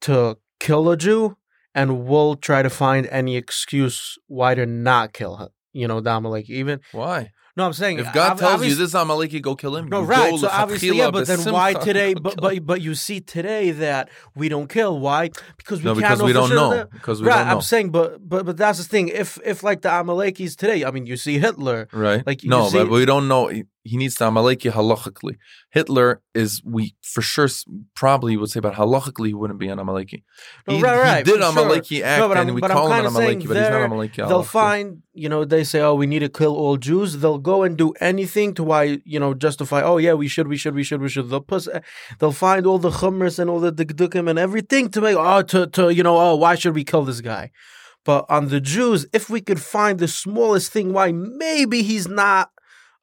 [0.01, 1.37] to kill a Jew,
[1.73, 5.49] and we'll try to find any excuse why to not kill him.
[5.73, 6.49] You know, the Amalek.
[6.49, 7.31] Even why?
[7.59, 9.89] No, I'm saying if God tells you this Amaleki, go kill him.
[9.89, 10.39] No, right.
[10.39, 11.11] So obviously, yeah.
[11.11, 12.13] But then why today?
[12.19, 14.97] But but but you see today that we don't kill.
[14.97, 15.29] Why?
[15.57, 16.69] Because we no, can't because know we don't sure know.
[16.69, 17.55] That, because we right, don't know.
[17.55, 19.09] I'm saying, but but but that's the thing.
[19.09, 22.25] If if like the Amalekis today, I mean, you see Hitler, right?
[22.25, 23.51] Like no, see, but we don't know.
[23.83, 25.35] He, needs to Amaleki halachically.
[25.71, 27.47] Hitler is we for sure
[27.95, 30.23] probably would say, but halachically he wouldn't be an Amaleki.
[30.67, 31.51] No, he, right, right, he did sure.
[31.51, 34.27] Amaleki act, no, and we call him an Amaleki, but he's not Amaleki.
[34.27, 37.17] They'll find, you know, they say, oh, we need to kill all Jews.
[37.19, 39.81] They'll go and do anything to why, you know, justify.
[39.81, 41.29] Oh yeah, we should, we should, we should, we should.
[41.29, 41.79] They'll put, eh,
[42.19, 45.15] they'll find all the chumras and all the dikdukim and everything to make.
[45.17, 47.51] Oh, to to you know, oh, why should we kill this guy?
[48.05, 52.49] But on the Jews, if we could find the smallest thing why maybe he's not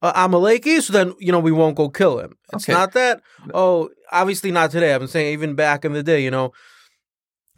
[0.02, 2.36] uh, Amaleki, so then you know we won't go kill him.
[2.52, 2.72] It's Okay.
[2.72, 3.20] not that.
[3.54, 4.94] Oh, obviously not today.
[4.94, 6.52] I've been saying even back in the day, you know.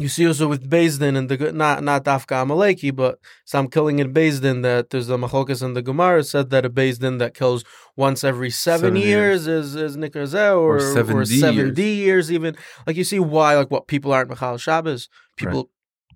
[0.00, 3.98] You see also with Beis Din and the not not Dafka Amaleki, but some killing
[3.98, 7.18] in Beis Din that there's the machlokes and the Gemara said that a Beis Din
[7.18, 7.64] that kills
[7.96, 11.40] once every seven, Seven years, is is Nikazeh or, Or 70 years.
[11.40, 12.56] 70 years even.
[12.86, 15.08] Like you see why like what people aren't Machal Shabbos.
[15.34, 15.68] People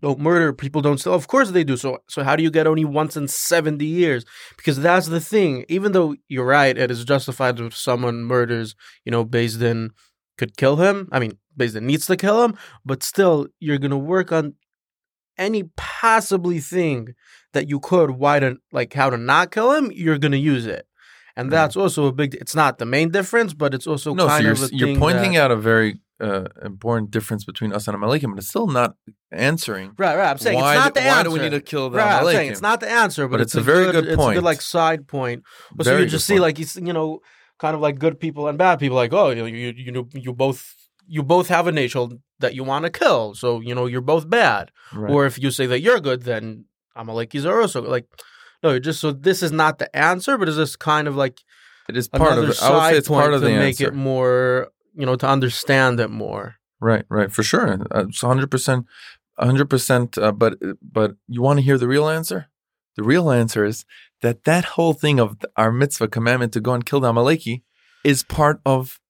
[0.03, 1.14] don't murder, people don't steal.
[1.14, 1.76] Of course they do.
[1.76, 4.24] So so how do you get only once in 70 years?
[4.57, 5.64] Because that's the thing.
[5.68, 8.74] Even though you're right, it is justified if someone murders,
[9.05, 9.90] you know, Beis Din
[10.36, 11.09] could kill him.
[11.12, 14.55] I mean, Beis Din needs to kill him, but still you're gonna work on
[15.38, 17.14] any possibly thing
[17.53, 20.86] that you could why to like how to not kill him, you're gonna use it.
[21.36, 21.59] And Right.
[21.59, 24.53] that's also a big it's not the main difference, but it's also no, so you're,
[24.53, 28.39] of you're pointing that, out a very uh, important difference between us and Amalekim, but
[28.39, 28.95] it's still not
[29.33, 29.93] answering.
[29.99, 30.31] Right, right.
[30.31, 31.25] I'm saying why, it's not the why answer.
[31.25, 33.41] do we need to kill the Right, I'm saying it's not the answer, but, But
[33.43, 34.37] it's, it's a very good It's a point.
[34.37, 35.43] good like side point.
[35.83, 36.43] So you just see point.
[36.43, 37.20] like you you know
[37.59, 38.97] kind of like good people and bad people.
[38.97, 40.75] Like oh you you you know you both
[41.07, 44.31] you both have a nation that you want to kill, so you know you're both
[44.31, 44.70] bad.
[44.95, 45.11] Right.
[45.12, 46.66] Or if you say that you're good, then
[46.97, 48.07] Amalekis are also like
[48.62, 48.79] no.
[48.79, 51.41] Just so this is not the answer, but it's just kind of like
[51.89, 52.62] it is part another of it.
[52.62, 55.26] I would say it's point part of to the make it more you know to
[55.28, 56.57] understand it more.
[56.80, 57.86] Right, right, for sure.
[57.95, 58.86] It's hundred percent,
[59.38, 60.18] hundred percent.
[60.18, 62.49] uh, But but you want to hear the real answer?
[62.97, 63.84] The real answer is
[64.20, 67.62] that that whole thing of our mitzvah commandment to go and kill the Amaleki
[68.05, 69.01] is part of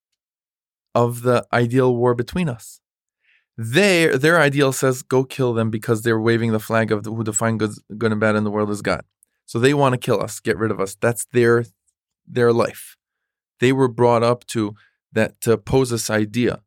[0.95, 2.81] of the ideal war between us.
[3.57, 7.25] Their their ideal says go kill them because they're waving the flag of the, who
[7.25, 9.03] define good, good and bad in the world as God.
[9.47, 10.95] So they want to kill us, get rid of us.
[10.95, 11.65] That's their
[12.27, 12.97] their life.
[13.61, 14.75] They were brought up to
[15.13, 16.63] that uh, to oppose this idea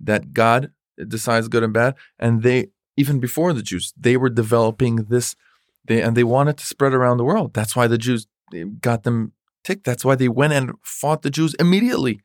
[0.00, 0.72] that God
[1.06, 5.36] decides good and bad, and they even before the Jews, they were developing this,
[5.84, 7.54] they and they wanted to spread around the world.
[7.54, 8.26] That's why the Jews
[8.80, 9.32] got them
[9.64, 9.84] ticked.
[9.84, 12.20] That's why they went and fought the Jews immediately.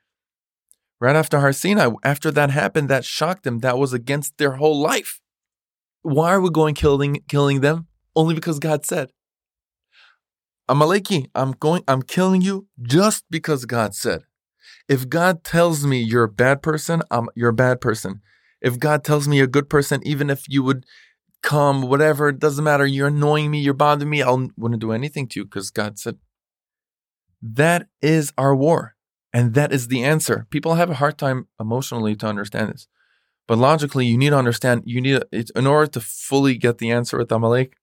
[0.99, 3.59] Right after Har Sinai, after that happened, that shocked them.
[3.59, 5.19] That was against their whole life.
[6.01, 7.87] Why are we going killing killing them?
[8.15, 9.11] Only because God said.
[10.69, 14.23] Amaleki, I'm going, I'm killing you just because God said.
[14.87, 18.21] If God tells me you're a bad person, I'm, you're a bad person.
[18.61, 20.85] If God tells me you're a good person, even if you would
[21.41, 22.85] come, whatever, it doesn't matter.
[22.85, 26.17] You're annoying me, you're bothering me, I wouldn't do anything to you because God said.
[27.41, 28.95] That is our war.
[29.33, 30.47] And that is the answer.
[30.49, 32.87] People have a hard time emotionally to understand this.
[33.47, 37.17] But logically, you need to understand, you need, in order to fully get the answer
[37.17, 37.75] with Amalek,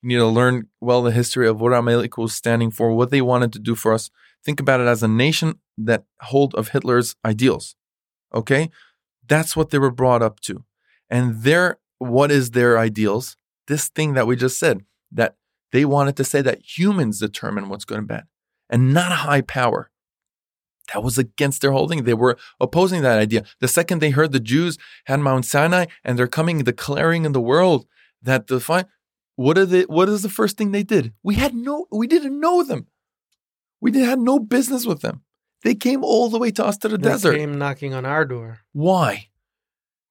[0.00, 3.20] you need to learn well the history of what Amalek was standing for, what they
[3.20, 4.10] wanted to do for us.
[4.44, 7.76] Think about it as a nation that hold of Hitler's ideals.
[8.34, 8.70] Okay?
[9.26, 10.64] That's what they were brought up to.
[11.10, 13.36] And their what is their ideals?
[13.68, 15.36] This thing that we just said, that
[15.70, 18.24] they wanted to say that humans determine what's good and bad,
[18.68, 19.90] and not a high power.
[20.92, 22.02] That was against their holding.
[22.02, 23.44] They were opposing that idea.
[23.60, 27.40] The second they heard the Jews had Mount Sinai and they're coming declaring in the
[27.40, 27.86] world
[28.20, 28.86] that the fine,
[29.36, 29.82] what are they?
[29.82, 31.12] What is the first thing they did?
[31.22, 32.88] We had no, we didn't know them.
[33.80, 35.22] We had no business with them.
[35.62, 37.28] They came all the way to us to the desert.
[37.30, 37.38] They desert.
[37.38, 38.60] came knocking on our door.
[38.72, 39.28] Why?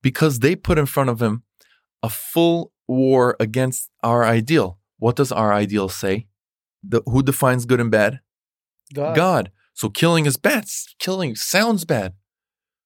[0.01, 1.43] Because they put in front of him
[2.01, 4.79] a full war against our ideal.
[4.97, 6.27] What does our ideal say?
[6.83, 8.21] The, who defines good and bad?
[8.93, 9.15] God.
[9.15, 9.51] God.
[9.73, 10.65] So killing is bad.
[10.99, 12.13] Killing sounds bad.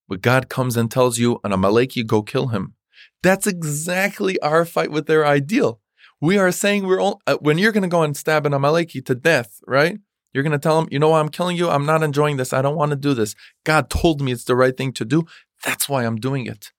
[0.08, 2.76] But God comes and tells you, an Amaleki, go kill him.
[3.24, 5.82] That's exactly our fight with their ideal.
[6.22, 9.04] We are saying we're all, uh, when you're going to go and stab an Amaleki
[9.06, 10.00] to death, right?
[10.36, 11.70] You're going to tell him, you know what, I'm killing you.
[11.70, 12.52] I'm not enjoying this.
[12.52, 13.36] I don't want to do this.
[13.64, 15.24] God told me it's the right thing to do.
[15.64, 16.74] That's why I'm doing it.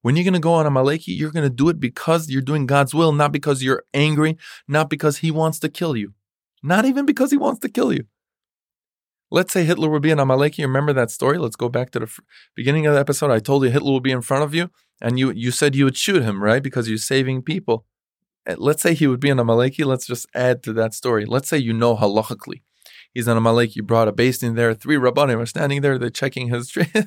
[0.00, 2.66] When you're going to go on Amaleki, you're going to do it because you're doing
[2.66, 6.14] God's will, not because you're angry, not because he wants to kill you,
[6.60, 8.06] not even because he wants to kill you.
[9.30, 10.64] Let's say Hitler would be an Amaleki.
[10.64, 11.38] Remember that story?
[11.38, 12.10] Let's go back to the
[12.56, 13.30] beginning of the episode.
[13.30, 15.84] I told you Hitler would be in front of you, and you you said you
[15.84, 16.60] would shoot him, right?
[16.64, 17.86] Because you're saving people.
[18.44, 19.86] Uh, Let's say he would be an Amaleki.
[19.86, 21.24] Let's just add to that story.
[21.26, 22.62] Let's say you know halachically.
[23.14, 23.76] He's an Amalek.
[23.76, 24.74] You brought a beis din in there.
[24.74, 25.98] Three rabbanim are standing there.
[25.98, 26.86] They're checking his tree.
[26.94, 27.06] and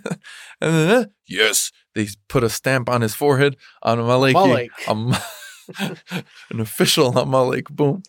[0.62, 4.34] then, uh, yes, they put a stamp on his forehead on Amalek.
[4.36, 4.72] Malek.
[4.88, 5.14] Am-
[5.80, 7.70] an official Amalek.
[7.70, 8.04] Boom.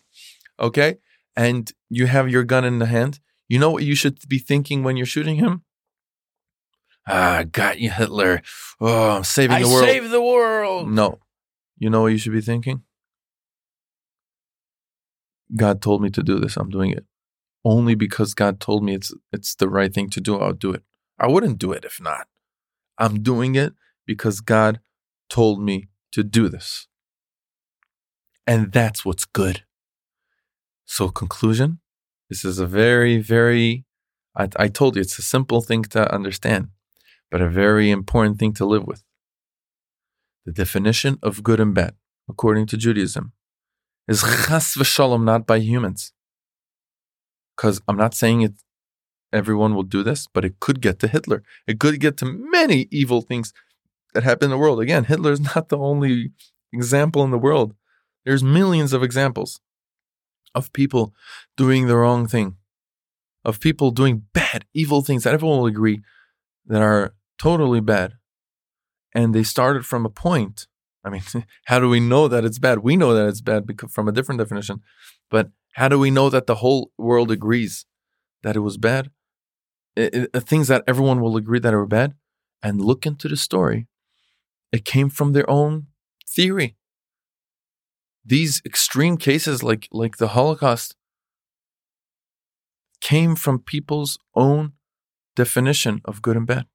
[0.59, 0.97] Okay.
[1.35, 3.19] And you have your gun in the hand.
[3.49, 5.63] You know what you should be thinking when you're shooting him?
[7.07, 8.41] Ah, got you, Hitler.
[8.81, 9.85] Oh, I'm saving I the world.
[9.85, 10.91] saved the world.
[10.91, 11.19] No.
[11.77, 12.83] You know what you should be thinking?
[15.55, 16.57] God told me to do this.
[16.57, 17.05] I'm doing it.
[17.75, 20.83] Only because God told me it's it's the right thing to do, I'll do it.
[21.19, 22.25] I wouldn't do it if not.
[22.97, 23.73] I'm doing it
[24.05, 24.79] because God
[25.37, 26.87] told me to do this.
[28.51, 29.57] And that's what's good.
[30.85, 31.79] So conclusion,
[32.29, 33.83] this is a very, very
[34.33, 36.69] I, I told you it's a simple thing to understand,
[37.29, 39.03] but a very important thing to live with
[40.45, 41.95] the definition of good and bad,
[42.29, 43.33] according to Judaism,
[44.07, 46.13] is chas v'shalom, not by humans.
[47.57, 48.53] Because I'm not saying it,
[49.33, 51.43] everyone will do this, but it could get to Hitler.
[51.65, 53.53] It could get to many evil things
[54.13, 54.79] that happen in the world.
[54.79, 56.31] Again, Hitler is not the only
[56.71, 57.73] example in the world.
[58.25, 59.59] There's millions of examples
[60.53, 61.13] of people
[61.55, 62.57] doing the wrong thing,
[63.43, 66.01] of people doing bad, evil things that everyone will agree
[66.65, 68.13] that are totally bad
[69.13, 70.67] and they started from a point.
[71.03, 71.23] I mean,
[71.65, 72.79] how do we know that it's bad?
[72.79, 74.81] We know that it's bad because from a different definition,
[75.29, 77.85] but how do we know that the whole world agrees
[78.41, 79.11] that it was bad?
[79.95, 82.15] It, it, things that everyone will agree that are bad,
[82.63, 83.87] and look into the story.
[84.71, 85.85] It came from their own
[86.27, 86.75] theory.
[88.25, 90.95] These extreme cases, like like the Holocaust,
[92.99, 94.73] came from people's own
[95.35, 96.65] definition of good and bad.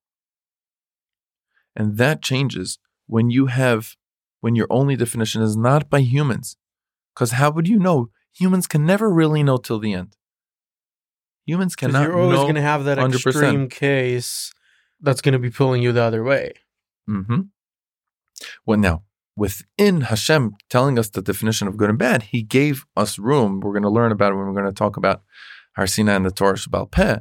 [1.74, 2.78] And that changes
[3.08, 3.96] when you have,
[4.40, 6.56] when your only definition is not by humans.
[7.12, 8.10] Because how would you know?
[8.34, 10.16] Humans can never really know till the end.
[11.46, 12.04] Humans cannot know.
[12.08, 13.14] you're always going to have that 100%.
[13.14, 14.52] extreme case
[15.00, 16.52] that's going to be pulling you the other way.
[17.06, 17.40] hmm
[18.64, 19.02] Well, now,
[19.36, 23.60] within Hashem telling us the definition of good and bad, He gave us room.
[23.60, 25.22] We're going to learn about it when we're going to talk about
[25.76, 27.18] Har Sinai and the Torah Sheba'al Peh.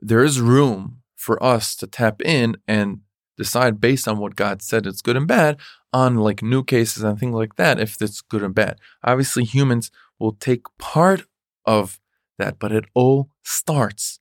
[0.00, 3.00] There is room for us to tap in and
[3.36, 5.58] decide based on what God said it's good and bad
[5.92, 8.78] on like new cases and things like that if it's good and bad.
[9.02, 11.24] Obviously, humans will take part
[11.64, 12.00] of
[12.38, 12.58] that.
[12.58, 14.20] But it all starts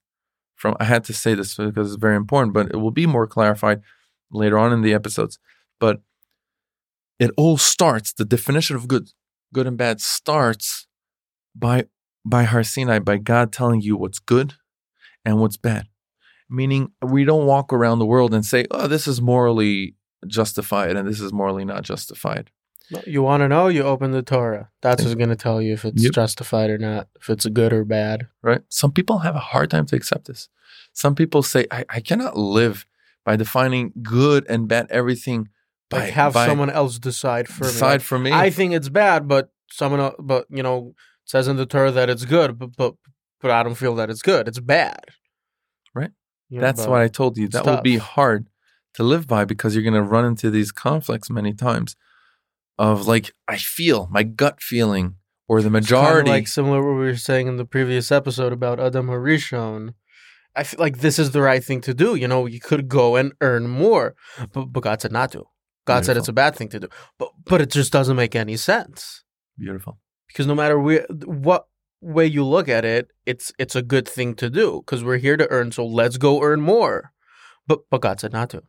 [0.56, 3.28] from, I had to say this because it's very important, but it will be more
[3.28, 3.82] clarified
[4.32, 5.40] later on in the episodes.
[5.80, 6.02] But
[7.20, 9.10] it all starts, the definition of good,
[9.54, 10.88] good and bad starts
[11.56, 11.86] by
[12.26, 14.54] by Har Sinai, by God telling you what's good
[15.26, 15.88] and what's bad.
[16.50, 19.96] Meaning we don't walk around the world and say, oh, this is morally
[20.28, 22.50] justified and this is morally not justified.
[23.06, 23.68] You want to know?
[23.68, 24.70] You open the Torah.
[24.82, 26.14] That's what's going to tell you if it's Yep.
[26.14, 28.28] justified or not, if it's good or bad.
[28.42, 28.62] right?
[28.70, 30.50] Some people have a hard time to accept this.
[30.94, 32.86] Some people say, I, I cannot live
[33.26, 35.50] by defining good and bad everything
[35.90, 38.04] by Like have by someone else decide for decide me.
[38.04, 38.32] for me.
[38.32, 40.94] I think it's bad, but someone, else, but you know,
[41.26, 42.96] says in the Torah that it's good, but but
[43.40, 44.48] but I don't feel that it's good.
[44.48, 45.06] It's bad.
[45.94, 46.12] Right.
[46.50, 47.48] You know, That's what I told you.
[47.48, 48.48] That will be hard
[48.96, 51.96] to live by because you're going to run into these conflicts many times
[52.78, 55.16] of like, I feel my gut feeling
[55.48, 56.30] or the majority.
[56.30, 59.94] like similar to what we were saying in the previous episode about Adam Harishon.
[60.56, 62.16] I feel like this is the right thing to do.
[62.16, 64.16] You know, you could go and earn more,
[64.54, 65.46] but, but God said not to.
[65.86, 66.88] God said it's a bad thing to do,
[67.20, 69.24] but but it just doesn't make any sense
[69.58, 70.00] Beautiful.
[70.28, 71.66] because no matter where, what
[72.00, 75.36] way you look at it, it's it's a good thing to do because we're here
[75.36, 75.72] to earn.
[75.72, 77.12] So let's go earn more.
[77.68, 78.64] But but God said not to.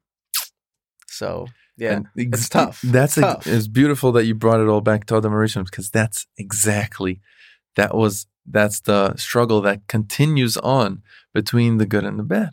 [1.07, 1.47] So
[1.77, 2.81] yeah, And it's tough.
[2.83, 3.47] That's It's tough.
[3.47, 7.21] it's beautiful that you brought it all back to Adam Harishon because that's exactly
[7.77, 11.03] that was that's the struggle that continues on
[11.33, 12.51] between the good and the bad.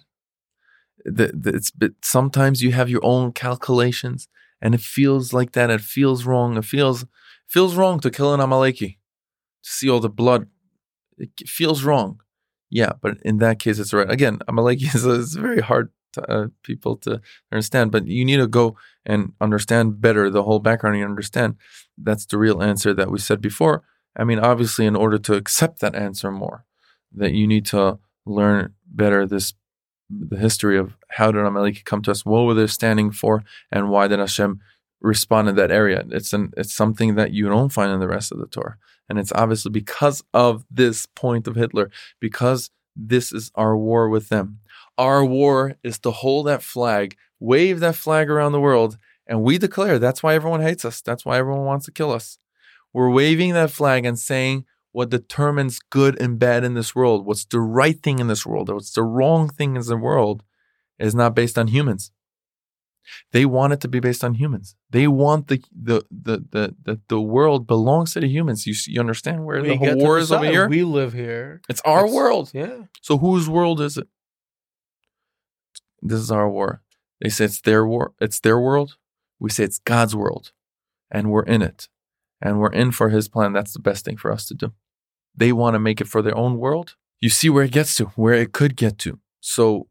[1.03, 4.27] The, the, it's but sometimes you have your own calculations
[4.61, 5.69] and it feels like that.
[5.69, 6.57] It feels wrong.
[6.57, 7.05] It feels
[7.47, 8.97] feels wrong to kill an Amaleki,
[9.63, 10.47] to see all the blood.
[11.17, 12.21] It feels wrong.
[12.69, 14.09] Yeah, but in that case, it's right.
[14.09, 18.77] Again, Amaleki is, is very hard uh, people to understand, but you need to go
[19.05, 21.55] and understand better the whole background You understand
[21.97, 23.83] that's the real answer that we said before.
[24.15, 26.65] I mean, obviously, in order to accept that answer more,
[27.13, 29.53] that you need to learn better this
[30.09, 33.89] the history of how did Amalek come to us, what were they standing for, and
[33.89, 34.59] why did Hashem
[35.01, 36.03] respond in that area.
[36.09, 38.77] It's an it's something that you don't find in the rest of the Torah,
[39.09, 41.89] and it's obviously because of this point of Hitler,
[42.19, 44.59] because this is our war with them.
[44.97, 49.57] Our war is to hold that flag, wave that flag around the world, and we
[49.57, 51.01] declare that's why everyone hates us.
[51.01, 52.37] That's why everyone wants to kill us.
[52.93, 57.45] We're waving that flag and saying what determines good and bad in this world, what's
[57.45, 60.43] the right thing in this world, or what's the wrong thing in the world,
[60.99, 62.11] is not based on humans.
[63.31, 64.75] They want it to be based on humans.
[64.89, 68.67] They want the the the the the, the world belongs to the humans.
[68.67, 70.67] You you understand where We the whole war is over here?
[70.69, 71.61] We live here.
[71.67, 72.51] it's our It's- world.
[72.53, 72.83] Yeah.
[73.01, 74.07] So whose world is it?
[76.01, 76.81] This is our war.
[77.21, 78.13] They say it's their war.
[78.19, 78.97] It's their world.
[79.39, 80.51] We say it's God's world,
[81.09, 81.89] and we're in it,
[82.41, 83.53] and we're in for His plan.
[83.53, 84.73] That's the best thing for us to do.
[85.35, 86.95] They want to make it for their own world.
[87.19, 89.19] You see where it gets to, where it could get to.
[89.39, 89.87] So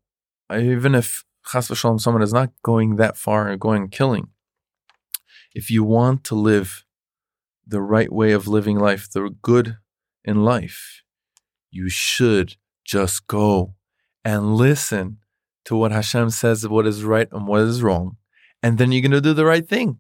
[0.52, 4.28] even if chas v'shalom, someone is not going that far and going killing,
[5.54, 6.84] if you want to live
[7.66, 9.76] the right way of living life, the good
[10.24, 11.02] in life,
[11.70, 13.74] you should just go
[14.24, 15.18] and listen
[15.64, 18.16] to what Hashem says, what is right and what is wrong.
[18.62, 19.98] And then you're going to do the right thing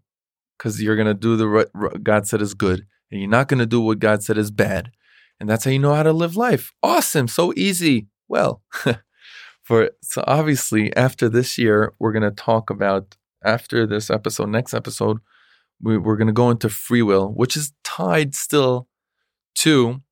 [0.58, 2.86] because you're going to do the right, God said is good.
[3.10, 4.92] And you're not going to do what God said is bad.
[5.38, 6.72] And that's how you know how to live life.
[6.82, 7.26] Awesome.
[7.28, 8.08] So easy.
[8.28, 8.62] Well,
[9.62, 14.74] for so obviously after this year, we're going to talk about after this episode, next
[14.74, 15.18] episode,
[15.82, 18.86] we, we're going to go into free will, which is tied still
[19.56, 20.02] to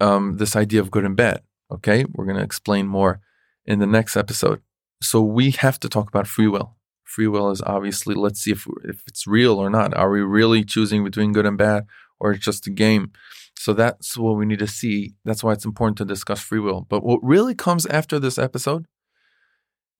[0.00, 1.42] um, this idea of good and bad.
[1.70, 3.20] Okay, we're going to explain more
[3.68, 4.60] in the next episode.
[5.00, 6.74] So we have to talk about free will.
[7.04, 9.96] Free will is obviously let's see if if it's real or not.
[9.96, 11.86] Are we really choosing between good and bad,
[12.18, 13.12] or it's just a game?
[13.56, 15.14] So that's what we need to see.
[15.24, 16.86] That's why it's important to discuss free will.
[16.88, 18.86] But what really comes after this episode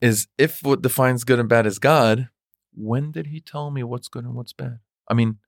[0.00, 2.28] is if what defines good and bad is God,
[2.74, 4.78] when did he tell me what's good and what's bad?
[5.08, 5.38] I mean,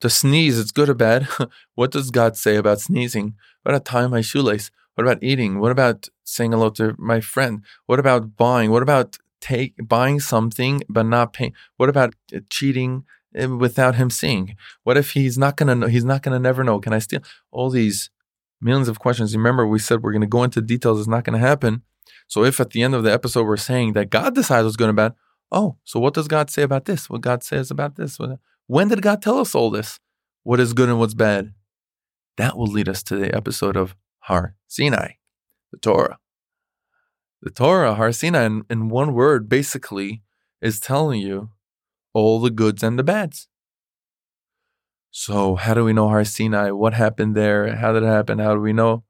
[0.00, 1.26] to sneeze, it's good or bad.
[1.74, 3.34] what does God say about sneezing?
[3.62, 4.70] What about tying my shoelace?
[4.96, 5.60] What about eating?
[5.60, 7.62] What about saying hello to my friend?
[7.84, 8.70] What about buying?
[8.70, 11.52] What about take buying something but not paying?
[11.76, 13.04] What about uh, cheating
[13.38, 14.56] uh, without him seeing?
[14.84, 15.86] What if he's not gonna know?
[15.86, 16.80] He's not gonna never know.
[16.80, 17.20] Can I steal?
[17.50, 18.08] All these
[18.58, 19.36] millions of questions.
[19.36, 20.98] Remember, we said we're gonna go into details.
[20.98, 21.82] It's not gonna happen.
[22.26, 24.88] So if at the end of the episode we're saying that God decides what's good
[24.88, 25.12] and bad,
[25.52, 27.10] oh, so what does God say about this?
[27.10, 28.18] What God says about this?
[28.66, 30.00] When did God tell us all this?
[30.42, 31.52] What is good and what's bad?
[32.38, 33.94] That will lead us to the episode of
[34.26, 35.12] Har Sinai,
[35.70, 36.18] the Torah.
[37.42, 40.22] The Torah, Har Sinai, in, in one word, basically
[40.60, 41.50] is telling you
[42.12, 43.46] all the goods and the bads.
[45.12, 46.72] So, how do we know Har Sinai?
[46.72, 47.76] What happened there?
[47.76, 48.40] How did it happen?
[48.40, 49.04] How do we know?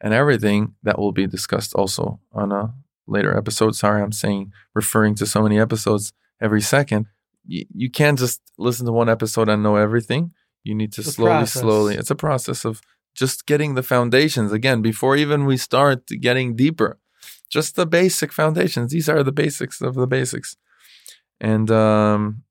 [0.00, 2.74] And everything that will be discussed also on a
[3.06, 3.76] later episode.
[3.76, 6.12] Sorry, I'm saying, referring to so many episodes
[6.42, 7.06] every second.
[7.46, 10.32] You, you can't just listen to one episode and know everything.
[10.64, 11.94] You need to It's slowly, slowly.
[11.94, 12.82] It's a process of
[13.16, 16.98] just getting the foundations again before even we start getting deeper.
[17.48, 18.92] Just the basic foundations.
[18.92, 20.56] These are the basics of the basics,
[21.40, 22.42] and um,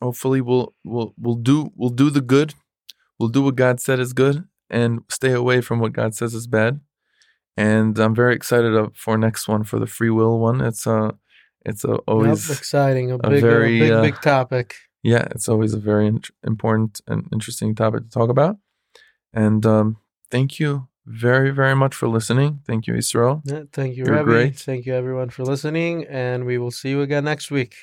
[0.00, 2.54] hopefully we'll we'll we'll do we'll do the good.
[3.18, 6.46] We'll do what God said is good, and stay away from what God says is
[6.46, 6.80] bad.
[7.56, 10.60] And I'm very excited for next one for the free will one.
[10.60, 11.12] It's uh
[11.64, 13.10] it's a always Yep, exciting.
[13.12, 14.74] A big, very, a big, uh, big topic.
[15.02, 18.58] yeah, it's always a very int- important and interesting topic to talk about.
[19.36, 19.98] And um,
[20.30, 22.62] thank you very, very much for listening.
[22.66, 23.42] Thank you, Israel.
[23.44, 24.24] Yeah, thank you, You're Rebbe.
[24.24, 24.56] great.
[24.56, 27.76] Thank you, everyone, for listening, and we will see you again next week.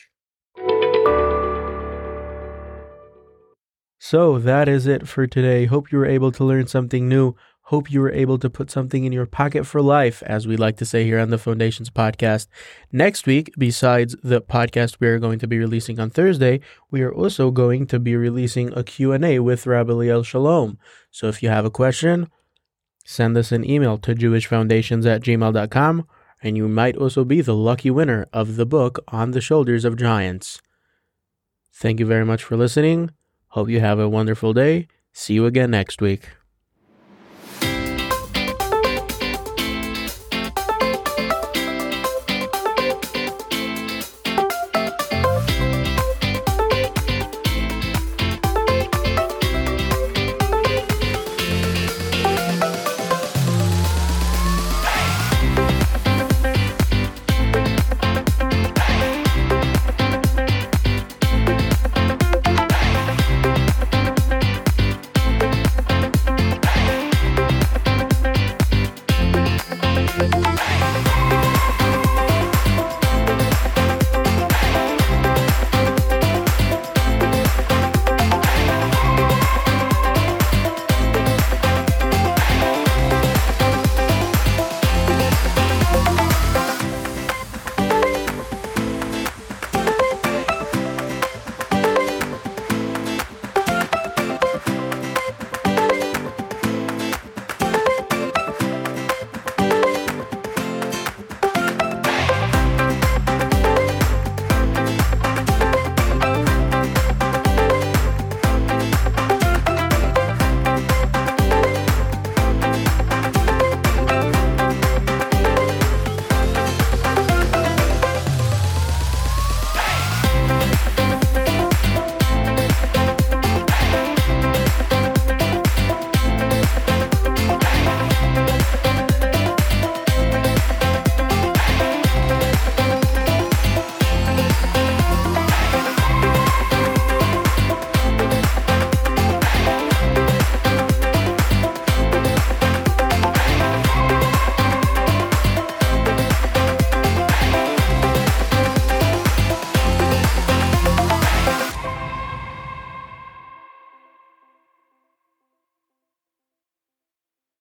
[4.00, 5.66] So that is it for today.
[5.66, 7.36] Hope you were able to learn something new.
[7.68, 10.76] Hope you were able to put something in your pocket for life, as we like
[10.78, 12.48] to say here on the Foundations podcast.
[12.92, 16.60] Next week, besides the podcast we are going to be releasing on Thursday,
[16.92, 20.78] we are also going to be releasing a Q&A with Rabbi Liel Shalom.
[21.10, 22.30] So if you have a question,
[23.06, 26.06] send us an email to jewishfoundations at gmail.com,
[26.42, 29.96] and you might also be the lucky winner of the book On the Shoulders of
[29.96, 30.62] Giants.
[31.72, 33.12] Thank you very much for listening.
[33.48, 34.90] Hope you have a wonderful day.
[35.14, 36.30] See you again next week.